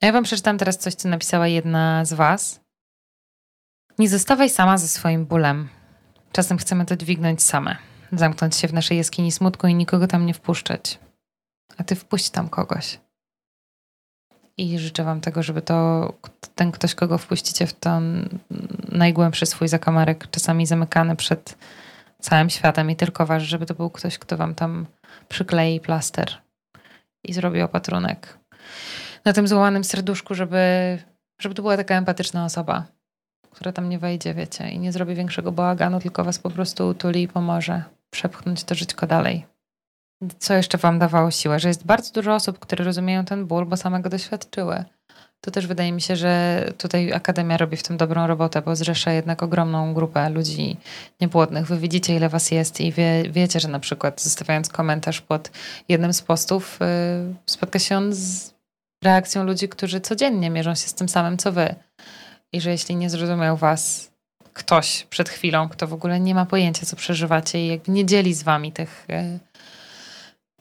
A 0.00 0.06
ja 0.06 0.12
wam 0.12 0.24
przeczytam 0.24 0.58
teraz 0.58 0.78
coś, 0.78 0.94
co 0.94 1.08
napisała 1.08 1.48
jedna 1.48 2.04
z 2.04 2.12
was. 2.12 2.60
Nie 3.98 4.08
zostawaj 4.08 4.50
sama 4.50 4.78
ze 4.78 4.88
swoim 4.88 5.26
bólem. 5.26 5.68
Czasem 6.32 6.58
chcemy 6.58 6.86
to 6.86 6.96
dźwignąć 6.96 7.42
same. 7.42 7.76
Zamknąć 8.12 8.56
się 8.56 8.68
w 8.68 8.72
naszej 8.72 8.96
jaskini 8.96 9.32
smutku 9.32 9.66
i 9.66 9.74
nikogo 9.74 10.06
tam 10.06 10.26
nie 10.26 10.34
wpuszczać. 10.34 10.98
A 11.78 11.84
ty 11.84 11.94
wpuść 11.94 12.30
tam 12.30 12.48
kogoś. 12.48 13.00
I 14.56 14.78
życzę 14.78 15.04
wam 15.04 15.20
tego, 15.20 15.42
żeby 15.42 15.62
to 15.62 16.12
ten 16.54 16.72
ktoś, 16.72 16.94
kogo 16.94 17.18
wpuścicie 17.18 17.66
w 17.66 17.72
ten 17.72 18.28
najgłębszy 18.92 19.46
swój 19.46 19.68
zakamarek, 19.68 20.30
czasami 20.30 20.66
zamykany 20.66 21.16
przed 21.16 21.58
całym 22.20 22.50
światem 22.50 22.90
i 22.90 22.96
tylko 22.96 23.26
wasz, 23.26 23.42
żeby 23.42 23.66
to 23.66 23.74
był 23.74 23.90
ktoś, 23.90 24.18
kto 24.18 24.36
wam 24.36 24.54
tam 24.54 24.86
przyklei 25.28 25.80
plaster 25.80 26.38
i 27.24 27.32
zrobi 27.32 27.62
opatrunek 27.62 28.38
na 29.26 29.32
tym 29.32 29.48
złamanym 29.48 29.84
serduszku, 29.84 30.34
żeby, 30.34 30.58
żeby 31.40 31.54
to 31.54 31.62
była 31.62 31.76
taka 31.76 31.94
empatyczna 31.94 32.44
osoba, 32.44 32.84
która 33.50 33.72
tam 33.72 33.88
nie 33.88 33.98
wejdzie, 33.98 34.34
wiecie, 34.34 34.70
i 34.70 34.78
nie 34.78 34.92
zrobi 34.92 35.14
większego 35.14 35.52
bałaganu, 35.52 36.00
tylko 36.00 36.24
was 36.24 36.38
po 36.38 36.50
prostu 36.50 36.88
utuli 36.88 37.22
i 37.22 37.28
pomoże 37.28 37.82
przepchnąć 38.10 38.64
to 38.64 38.74
żyćko 38.74 39.06
dalej. 39.06 39.46
Co 40.38 40.54
jeszcze 40.54 40.78
wam 40.78 40.98
dawało 40.98 41.30
siłę? 41.30 41.60
Że 41.60 41.68
jest 41.68 41.86
bardzo 41.86 42.12
dużo 42.12 42.34
osób, 42.34 42.58
które 42.58 42.84
rozumieją 42.84 43.24
ten 43.24 43.46
ból, 43.46 43.66
bo 43.66 43.76
same 43.76 44.00
go 44.00 44.10
doświadczyły. 44.10 44.84
To 45.40 45.50
też 45.50 45.66
wydaje 45.66 45.92
mi 45.92 46.00
się, 46.00 46.16
że 46.16 46.64
tutaj 46.78 47.12
Akademia 47.12 47.56
robi 47.56 47.76
w 47.76 47.82
tym 47.82 47.96
dobrą 47.96 48.26
robotę, 48.26 48.62
bo 48.62 48.76
zrzesza 48.76 49.12
jednak 49.12 49.42
ogromną 49.42 49.94
grupę 49.94 50.30
ludzi 50.30 50.76
niepłodnych. 51.20 51.66
Wy 51.66 51.78
widzicie, 51.78 52.16
ile 52.16 52.28
was 52.28 52.50
jest 52.50 52.80
i 52.80 52.92
wie, 52.92 53.22
wiecie, 53.30 53.60
że 53.60 53.68
na 53.68 53.80
przykład 53.80 54.22
zostawiając 54.22 54.68
komentarz 54.68 55.20
pod 55.20 55.50
jednym 55.88 56.12
z 56.12 56.22
postów, 56.22 56.78
yy, 56.80 57.34
spotka 57.46 57.78
się 57.78 57.96
on 57.96 58.14
z 58.14 58.54
reakcją 59.04 59.44
ludzi, 59.44 59.68
którzy 59.68 60.00
codziennie 60.00 60.50
mierzą 60.50 60.74
się 60.74 60.88
z 60.88 60.94
tym 60.94 61.08
samym, 61.08 61.38
co 61.38 61.52
wy. 61.52 61.74
I 62.52 62.60
że 62.60 62.70
jeśli 62.70 62.96
nie 62.96 63.10
zrozumiał 63.10 63.56
was 63.56 64.10
ktoś 64.52 65.06
przed 65.10 65.28
chwilą, 65.28 65.68
kto 65.68 65.86
w 65.86 65.92
ogóle 65.92 66.20
nie 66.20 66.34
ma 66.34 66.46
pojęcia, 66.46 66.86
co 66.86 66.96
przeżywacie 66.96 67.66
i 67.66 67.68
jakby 67.68 67.92
nie 67.92 68.06
dzieli 68.06 68.34
z 68.34 68.42
wami 68.42 68.72
tych, 68.72 69.04
yy, 69.08 69.38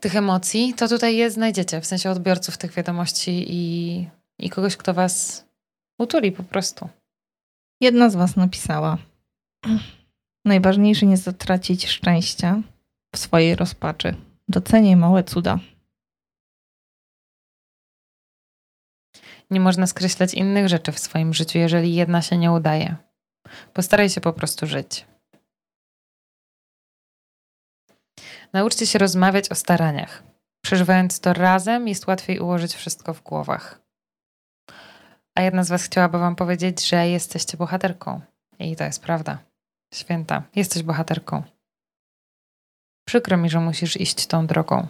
tych 0.05 0.15
emocji, 0.15 0.73
to 0.73 0.87
tutaj 0.87 1.15
je 1.15 1.31
znajdziecie, 1.31 1.81
w 1.81 1.85
sensie 1.85 2.09
odbiorców 2.09 2.57
tych 2.57 2.71
wiadomości 2.71 3.45
i 3.47 4.07
i 4.39 4.49
kogoś, 4.49 4.77
kto 4.77 4.93
was 4.93 5.45
utuli 5.99 6.31
po 6.31 6.43
prostu. 6.43 6.89
Jedna 7.81 8.09
z 8.09 8.15
was 8.15 8.35
napisała: 8.35 8.97
Najważniejsze 10.45 11.05
nie 11.05 11.17
zatracić 11.17 11.87
szczęścia 11.87 12.61
w 13.15 13.17
swojej 13.17 13.55
rozpaczy. 13.55 14.15
Docenię 14.47 14.97
małe 14.97 15.23
cuda. 15.23 15.59
Nie 19.51 19.59
można 19.59 19.87
skreślać 19.87 20.33
innych 20.33 20.67
rzeczy 20.69 20.91
w 20.91 20.99
swoim 20.99 21.33
życiu, 21.33 21.57
jeżeli 21.57 21.95
jedna 21.95 22.21
się 22.21 22.37
nie 22.37 22.51
udaje. 22.51 22.95
Postaraj 23.73 24.09
się 24.09 24.21
po 24.21 24.33
prostu 24.33 24.67
żyć. 24.67 25.05
Nauczcie 28.55 28.87
się 28.87 28.99
rozmawiać 28.99 29.51
o 29.51 29.55
staraniach. 29.55 30.23
Przeżywając 30.63 31.19
to 31.19 31.33
razem, 31.33 31.87
jest 31.87 32.07
łatwiej 32.07 32.39
ułożyć 32.39 32.73
wszystko 32.73 33.13
w 33.13 33.23
głowach. 33.23 33.81
A 35.35 35.41
jedna 35.41 35.63
z 35.63 35.69
Was 35.69 35.83
chciałaby 35.83 36.19
Wam 36.19 36.35
powiedzieć, 36.35 36.87
że 36.87 37.07
jesteście 37.07 37.57
bohaterką. 37.57 38.21
I 38.59 38.75
to 38.75 38.83
jest 38.83 39.01
prawda. 39.03 39.37
Święta, 39.93 40.43
jesteś 40.55 40.83
bohaterką. 40.83 41.43
Przykro 43.07 43.37
mi, 43.37 43.49
że 43.49 43.59
musisz 43.59 43.97
iść 43.97 44.27
tą 44.27 44.47
drogą. 44.47 44.87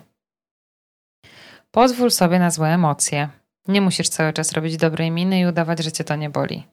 Pozwól 1.71 2.11
sobie 2.11 2.39
na 2.39 2.51
złe 2.51 2.69
emocje. 2.69 3.29
Nie 3.67 3.81
musisz 3.81 4.09
cały 4.09 4.33
czas 4.33 4.51
robić 4.51 4.77
dobrej 4.77 5.11
miny 5.11 5.39
i 5.39 5.45
udawać, 5.45 5.79
że 5.83 5.91
cię 5.91 6.03
to 6.03 6.15
nie 6.15 6.29
boli. 6.29 6.67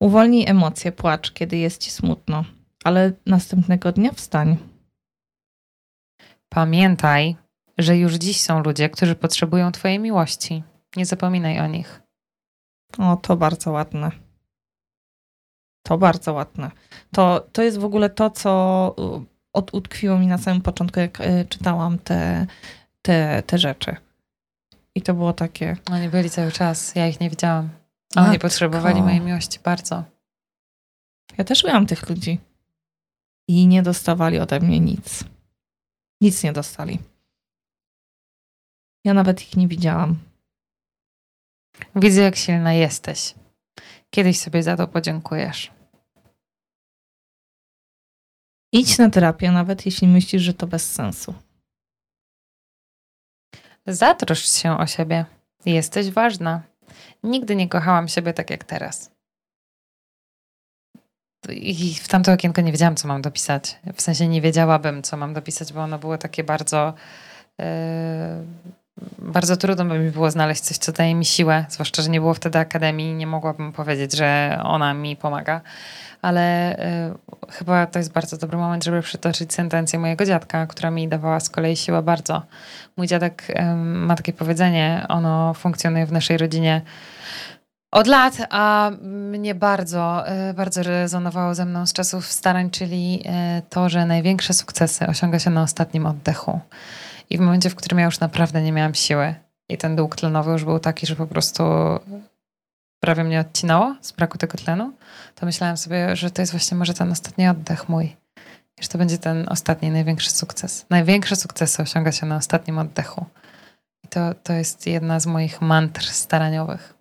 Uwolnij 0.00 0.48
emocje, 0.48 0.92
płacz, 0.92 1.32
kiedy 1.32 1.56
jest 1.56 1.82
ci 1.82 1.90
smutno, 1.90 2.44
ale 2.84 3.12
następnego 3.26 3.92
dnia 3.92 4.12
wstań. 4.12 4.69
Pamiętaj, 6.52 7.36
że 7.78 7.96
już 7.96 8.14
dziś 8.14 8.40
są 8.40 8.62
ludzie, 8.62 8.88
którzy 8.88 9.14
potrzebują 9.14 9.72
Twojej 9.72 9.98
miłości. 9.98 10.62
Nie 10.96 11.06
zapominaj 11.06 11.60
o 11.60 11.66
nich. 11.66 12.02
O, 12.98 13.16
to 13.16 13.36
bardzo 13.36 13.70
ładne. 13.70 14.10
To 15.82 15.98
bardzo 15.98 16.32
ładne. 16.32 16.70
To, 17.12 17.46
to 17.52 17.62
jest 17.62 17.78
w 17.78 17.84
ogóle 17.84 18.10
to, 18.10 18.30
co 18.30 18.94
y, 19.22 19.26
od, 19.52 19.74
utkwiło 19.74 20.18
mi 20.18 20.26
na 20.26 20.38
samym 20.38 20.62
początku, 20.62 21.00
jak 21.00 21.20
y, 21.20 21.46
czytałam 21.48 21.98
te, 21.98 22.46
te, 23.02 23.42
te 23.46 23.58
rzeczy. 23.58 23.96
I 24.94 25.02
to 25.02 25.14
było 25.14 25.32
takie. 25.32 25.76
Oni 25.90 26.08
byli 26.08 26.30
cały 26.30 26.52
czas, 26.52 26.94
ja 26.94 27.08
ich 27.08 27.20
nie 27.20 27.30
widziałam. 27.30 27.68
A 28.16 28.28
oni 28.28 28.38
potrzebowali 28.38 29.02
mojej 29.02 29.20
miłości 29.20 29.58
bardzo. 29.64 30.04
Ja 31.38 31.44
też 31.44 31.64
miałam 31.64 31.86
tych 31.86 32.08
ludzi. 32.08 32.40
I 33.48 33.66
nie 33.66 33.82
dostawali 33.82 34.38
ode 34.38 34.60
mnie 34.60 34.80
nic. 34.80 35.24
Nic 36.20 36.42
nie 36.42 36.52
dostali. 36.52 36.98
Ja 39.04 39.14
nawet 39.14 39.42
ich 39.42 39.56
nie 39.56 39.68
widziałam. 39.68 40.18
Widzę, 41.96 42.20
jak 42.22 42.36
silna 42.36 42.72
jesteś. 42.72 43.34
Kiedyś 44.10 44.40
sobie 44.40 44.62
za 44.62 44.76
to 44.76 44.88
podziękujesz. 44.88 45.72
Idź 48.72 48.98
na 48.98 49.10
terapię, 49.10 49.52
nawet 49.52 49.86
jeśli 49.86 50.08
myślisz, 50.08 50.42
że 50.42 50.54
to 50.54 50.66
bez 50.66 50.92
sensu. 50.92 51.34
Zatroszcz 53.86 54.50
się 54.50 54.78
o 54.78 54.86
siebie. 54.86 55.24
Jesteś 55.66 56.10
ważna. 56.10 56.62
Nigdy 57.22 57.56
nie 57.56 57.68
kochałam 57.68 58.08
siebie 58.08 58.32
tak 58.32 58.50
jak 58.50 58.64
teraz. 58.64 59.10
I 61.52 61.94
w 61.94 62.08
tamto 62.08 62.32
okienko 62.32 62.60
nie 62.60 62.72
wiedziałam, 62.72 62.96
co 62.96 63.08
mam 63.08 63.22
dopisać. 63.22 63.78
W 63.94 64.02
sensie 64.02 64.28
nie 64.28 64.40
wiedziałabym, 64.40 65.02
co 65.02 65.16
mam 65.16 65.34
dopisać, 65.34 65.72
bo 65.72 65.80
ono 65.80 65.98
było 65.98 66.18
takie 66.18 66.44
bardzo. 66.44 66.94
Yy 67.58 67.64
bardzo 69.18 69.56
trudno 69.56 69.84
by 69.84 69.98
mi 69.98 70.10
było 70.10 70.30
znaleźć 70.30 70.62
coś, 70.62 70.76
co 70.76 70.92
daje 70.92 71.14
mi 71.14 71.24
siłę, 71.24 71.64
zwłaszcza, 71.68 72.02
że 72.02 72.10
nie 72.10 72.20
było 72.20 72.34
wtedy 72.34 72.58
akademii, 72.58 73.14
nie 73.14 73.26
mogłabym 73.26 73.72
powiedzieć, 73.72 74.16
że 74.16 74.60
ona 74.64 74.94
mi 74.94 75.16
pomaga. 75.16 75.60
Ale 76.22 76.76
y, 77.48 77.52
chyba 77.52 77.86
to 77.86 77.98
jest 77.98 78.12
bardzo 78.12 78.36
dobry 78.36 78.58
moment, 78.58 78.84
żeby 78.84 79.02
przytoczyć 79.02 79.54
sentencję 79.54 79.98
mojego 79.98 80.24
dziadka, 80.24 80.66
która 80.66 80.90
mi 80.90 81.08
dawała 81.08 81.40
z 81.40 81.50
kolei 81.50 81.76
siłę 81.76 82.02
bardzo. 82.02 82.42
Mój 82.96 83.06
dziadek 83.06 83.46
ma 83.76 84.14
takie 84.14 84.32
powiedzenie, 84.32 85.06
ono 85.08 85.54
funkcjonuje 85.54 86.06
w 86.06 86.12
naszej 86.12 86.38
rodzinie 86.38 86.82
od 87.90 88.06
lat, 88.06 88.36
a 88.50 88.90
mnie 89.02 89.54
bardzo, 89.54 90.24
y, 90.50 90.54
bardzo 90.54 90.82
rezonowało 90.82 91.54
ze 91.54 91.64
mną 91.64 91.86
z 91.86 91.92
czasów 91.92 92.26
starań, 92.26 92.70
czyli 92.70 93.24
to, 93.70 93.88
że 93.88 94.06
największe 94.06 94.54
sukcesy 94.54 95.06
osiąga 95.06 95.38
się 95.38 95.50
na 95.50 95.62
ostatnim 95.62 96.06
oddechu. 96.06 96.60
I 97.30 97.38
w 97.38 97.40
momencie, 97.40 97.70
w 97.70 97.74
którym 97.74 97.98
ja 97.98 98.04
już 98.04 98.20
naprawdę 98.20 98.62
nie 98.62 98.72
miałam 98.72 98.94
siły 98.94 99.34
i 99.68 99.78
ten 99.78 99.96
dług 99.96 100.16
tlenowy 100.16 100.50
już 100.50 100.64
był 100.64 100.78
taki, 100.78 101.06
że 101.06 101.16
po 101.16 101.26
prostu 101.26 101.62
prawie 103.00 103.24
mnie 103.24 103.40
odcinało 103.40 103.96
z 104.00 104.12
braku 104.12 104.38
tego 104.38 104.58
tlenu, 104.58 104.92
to 105.34 105.46
myślałam 105.46 105.76
sobie, 105.76 106.16
że 106.16 106.30
to 106.30 106.42
jest 106.42 106.52
właśnie 106.52 106.76
może 106.76 106.94
ten 106.94 107.12
ostatni 107.12 107.48
oddech 107.48 107.88
mój. 107.88 108.16
I 108.78 108.82
że 108.82 108.88
to 108.88 108.98
będzie 108.98 109.18
ten 109.18 109.48
ostatni, 109.48 109.90
największy 109.90 110.30
sukces. 110.30 110.86
Największe 110.90 111.36
sukcesy 111.36 111.82
osiąga 111.82 112.12
się 112.12 112.26
na 112.26 112.36
ostatnim 112.36 112.78
oddechu. 112.78 113.26
I 114.04 114.08
to, 114.08 114.34
to 114.34 114.52
jest 114.52 114.86
jedna 114.86 115.20
z 115.20 115.26
moich 115.26 115.60
mantr 115.60 116.04
staraniowych. 116.04 116.99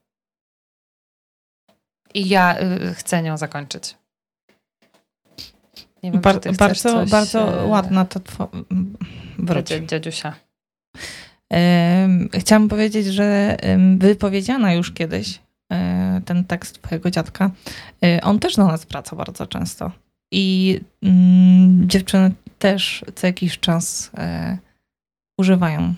I 2.14 2.30
ja 2.30 2.60
y, 2.60 2.94
chcę 2.94 3.22
nią 3.22 3.38
zakończyć. 3.38 3.96
Nie 6.04 6.12
wiem, 6.12 6.22
Bar- 6.22 6.56
bardzo, 6.58 6.92
coś... 6.94 7.10
bardzo 7.10 7.62
e, 7.62 7.66
ładna 7.66 8.06
to 8.06 8.20
two... 8.20 8.50
wróć. 9.40 9.70
Dziadziusia. 9.88 10.36
Chciałam 12.34 12.68
powiedzieć, 12.70 13.06
że 13.06 13.58
wypowiedziana 13.98 14.74
już 14.74 14.92
kiedyś 14.92 15.40
e, 15.72 16.22
ten 16.26 16.46
tekst 16.46 16.82
twojego 16.82 17.12
dziadka, 17.12 17.52
e, 18.04 18.22
on 18.22 18.40
też 18.40 18.56
do 18.56 18.68
nas 18.68 18.86
wraca 18.86 19.16
bardzo 19.16 19.48
często. 19.48 19.92
I 20.32 20.80
mm, 21.04 21.90
dziewczyny 21.90 22.32
też 22.60 23.06
co 23.16 23.28
jakiś 23.28 23.60
czas 23.60 24.12
używają 25.40 25.94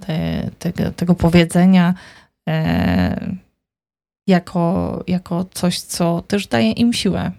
te, 0.00 0.50
tego, 0.58 0.90
tego 0.90 1.14
powiedzenia 1.14 1.94
e, 2.48 3.34
jako, 4.26 5.04
jako 5.06 5.44
coś, 5.44 5.80
co 5.80 6.22
też 6.28 6.46
daje 6.46 6.72
im 6.72 6.92
siłę. 6.92 7.32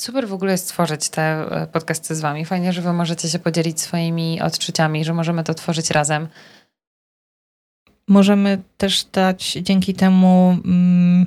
Super 0.00 0.28
w 0.28 0.32
ogóle 0.32 0.52
jest 0.52 0.68
tworzyć 0.68 1.08
te 1.08 1.22
e, 1.22 1.66
podcasty 1.66 2.14
z 2.14 2.20
Wami. 2.20 2.44
Fajnie, 2.44 2.72
że 2.72 2.82
Wy 2.82 2.92
możecie 2.92 3.28
się 3.28 3.38
podzielić 3.38 3.80
swoimi 3.80 4.40
odczuciami, 4.40 5.04
że 5.04 5.14
możemy 5.14 5.44
to 5.44 5.54
tworzyć 5.54 5.90
razem. 5.90 6.28
Możemy 8.08 8.62
też 8.76 9.04
dać 9.04 9.52
dzięki 9.52 9.94
temu 9.94 10.58
mm, 10.64 11.26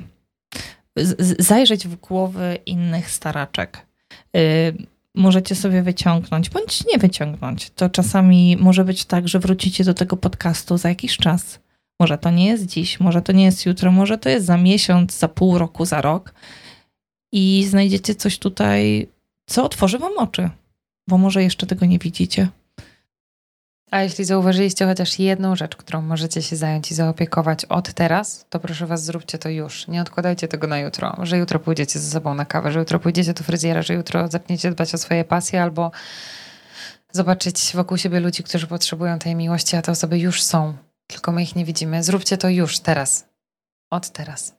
zajrzeć 1.38 1.88
w 1.88 1.96
głowy 1.96 2.58
innych 2.66 3.10
staraczek. 3.10 3.86
Y, 4.36 4.76
możecie 5.14 5.54
sobie 5.54 5.82
wyciągnąć, 5.82 6.50
bądź 6.50 6.86
nie 6.86 6.98
wyciągnąć. 6.98 7.70
To 7.70 7.90
czasami 7.90 8.56
może 8.60 8.84
być 8.84 9.04
tak, 9.04 9.28
że 9.28 9.38
wrócicie 9.38 9.84
do 9.84 9.94
tego 9.94 10.16
podcastu 10.16 10.78
za 10.78 10.88
jakiś 10.88 11.16
czas. 11.16 11.60
Może 12.00 12.18
to 12.18 12.30
nie 12.30 12.46
jest 12.46 12.66
dziś, 12.66 13.00
może 13.00 13.22
to 13.22 13.32
nie 13.32 13.44
jest 13.44 13.66
jutro, 13.66 13.92
może 13.92 14.18
to 14.18 14.28
jest 14.28 14.46
za 14.46 14.56
miesiąc, 14.56 15.18
za 15.18 15.28
pół 15.28 15.58
roku, 15.58 15.84
za 15.84 16.00
rok. 16.00 16.34
I 17.32 17.66
znajdziecie 17.68 18.14
coś 18.14 18.38
tutaj, 18.38 19.08
co 19.46 19.64
otworzy 19.64 19.98
wam 19.98 20.18
oczy, 20.18 20.50
bo 21.08 21.18
może 21.18 21.42
jeszcze 21.42 21.66
tego 21.66 21.86
nie 21.86 21.98
widzicie. 21.98 22.48
A 23.90 24.02
jeśli 24.02 24.24
zauważyliście 24.24 24.86
chociaż 24.86 25.18
jedną 25.18 25.56
rzecz, 25.56 25.76
którą 25.76 26.02
możecie 26.02 26.42
się 26.42 26.56
zająć 26.56 26.90
i 26.90 26.94
zaopiekować 26.94 27.64
od 27.64 27.92
teraz, 27.92 28.46
to 28.50 28.60
proszę 28.60 28.86
Was, 28.86 29.04
zróbcie 29.04 29.38
to 29.38 29.48
już. 29.48 29.88
Nie 29.88 30.02
odkładajcie 30.02 30.48
tego 30.48 30.66
na 30.66 30.78
jutro, 30.78 31.16
że 31.22 31.38
jutro 31.38 31.58
pójdziecie 31.58 31.98
ze 31.98 32.10
sobą 32.10 32.34
na 32.34 32.44
kawę, 32.44 32.72
że 32.72 32.78
jutro 32.78 32.98
pójdziecie 33.00 33.34
do 33.34 33.44
fryzjera, 33.44 33.82
że 33.82 33.94
jutro 33.94 34.28
zaczniecie 34.28 34.70
dbać 34.70 34.94
o 34.94 34.98
swoje 34.98 35.24
pasje 35.24 35.62
albo 35.62 35.90
zobaczyć 37.12 37.72
wokół 37.74 37.96
siebie 37.96 38.20
ludzi, 38.20 38.42
którzy 38.42 38.66
potrzebują 38.66 39.18
tej 39.18 39.34
miłości, 39.34 39.76
a 39.76 39.82
te 39.82 39.92
osoby 39.92 40.18
już 40.18 40.42
są, 40.42 40.74
tylko 41.08 41.32
my 41.32 41.42
ich 41.42 41.56
nie 41.56 41.64
widzimy. 41.64 42.02
Zróbcie 42.02 42.36
to 42.38 42.48
już, 42.48 42.78
teraz. 42.78 43.28
Od 43.90 44.10
teraz. 44.10 44.54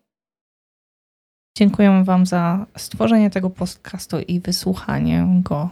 Dziękujemy 1.58 2.04
Wam 2.04 2.26
za 2.26 2.66
stworzenie 2.78 3.30
tego 3.30 3.50
podcastu 3.50 4.20
i 4.20 4.40
wysłuchanie 4.40 5.28
go 5.44 5.70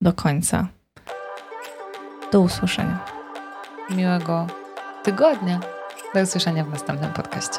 do 0.00 0.12
końca. 0.12 0.68
Do 2.32 2.40
usłyszenia. 2.40 3.04
Miłego 3.90 4.46
tygodnia. 5.04 5.60
Do 6.14 6.20
usłyszenia 6.20 6.64
w 6.64 6.70
następnym 6.70 7.12
podcaście. 7.12 7.58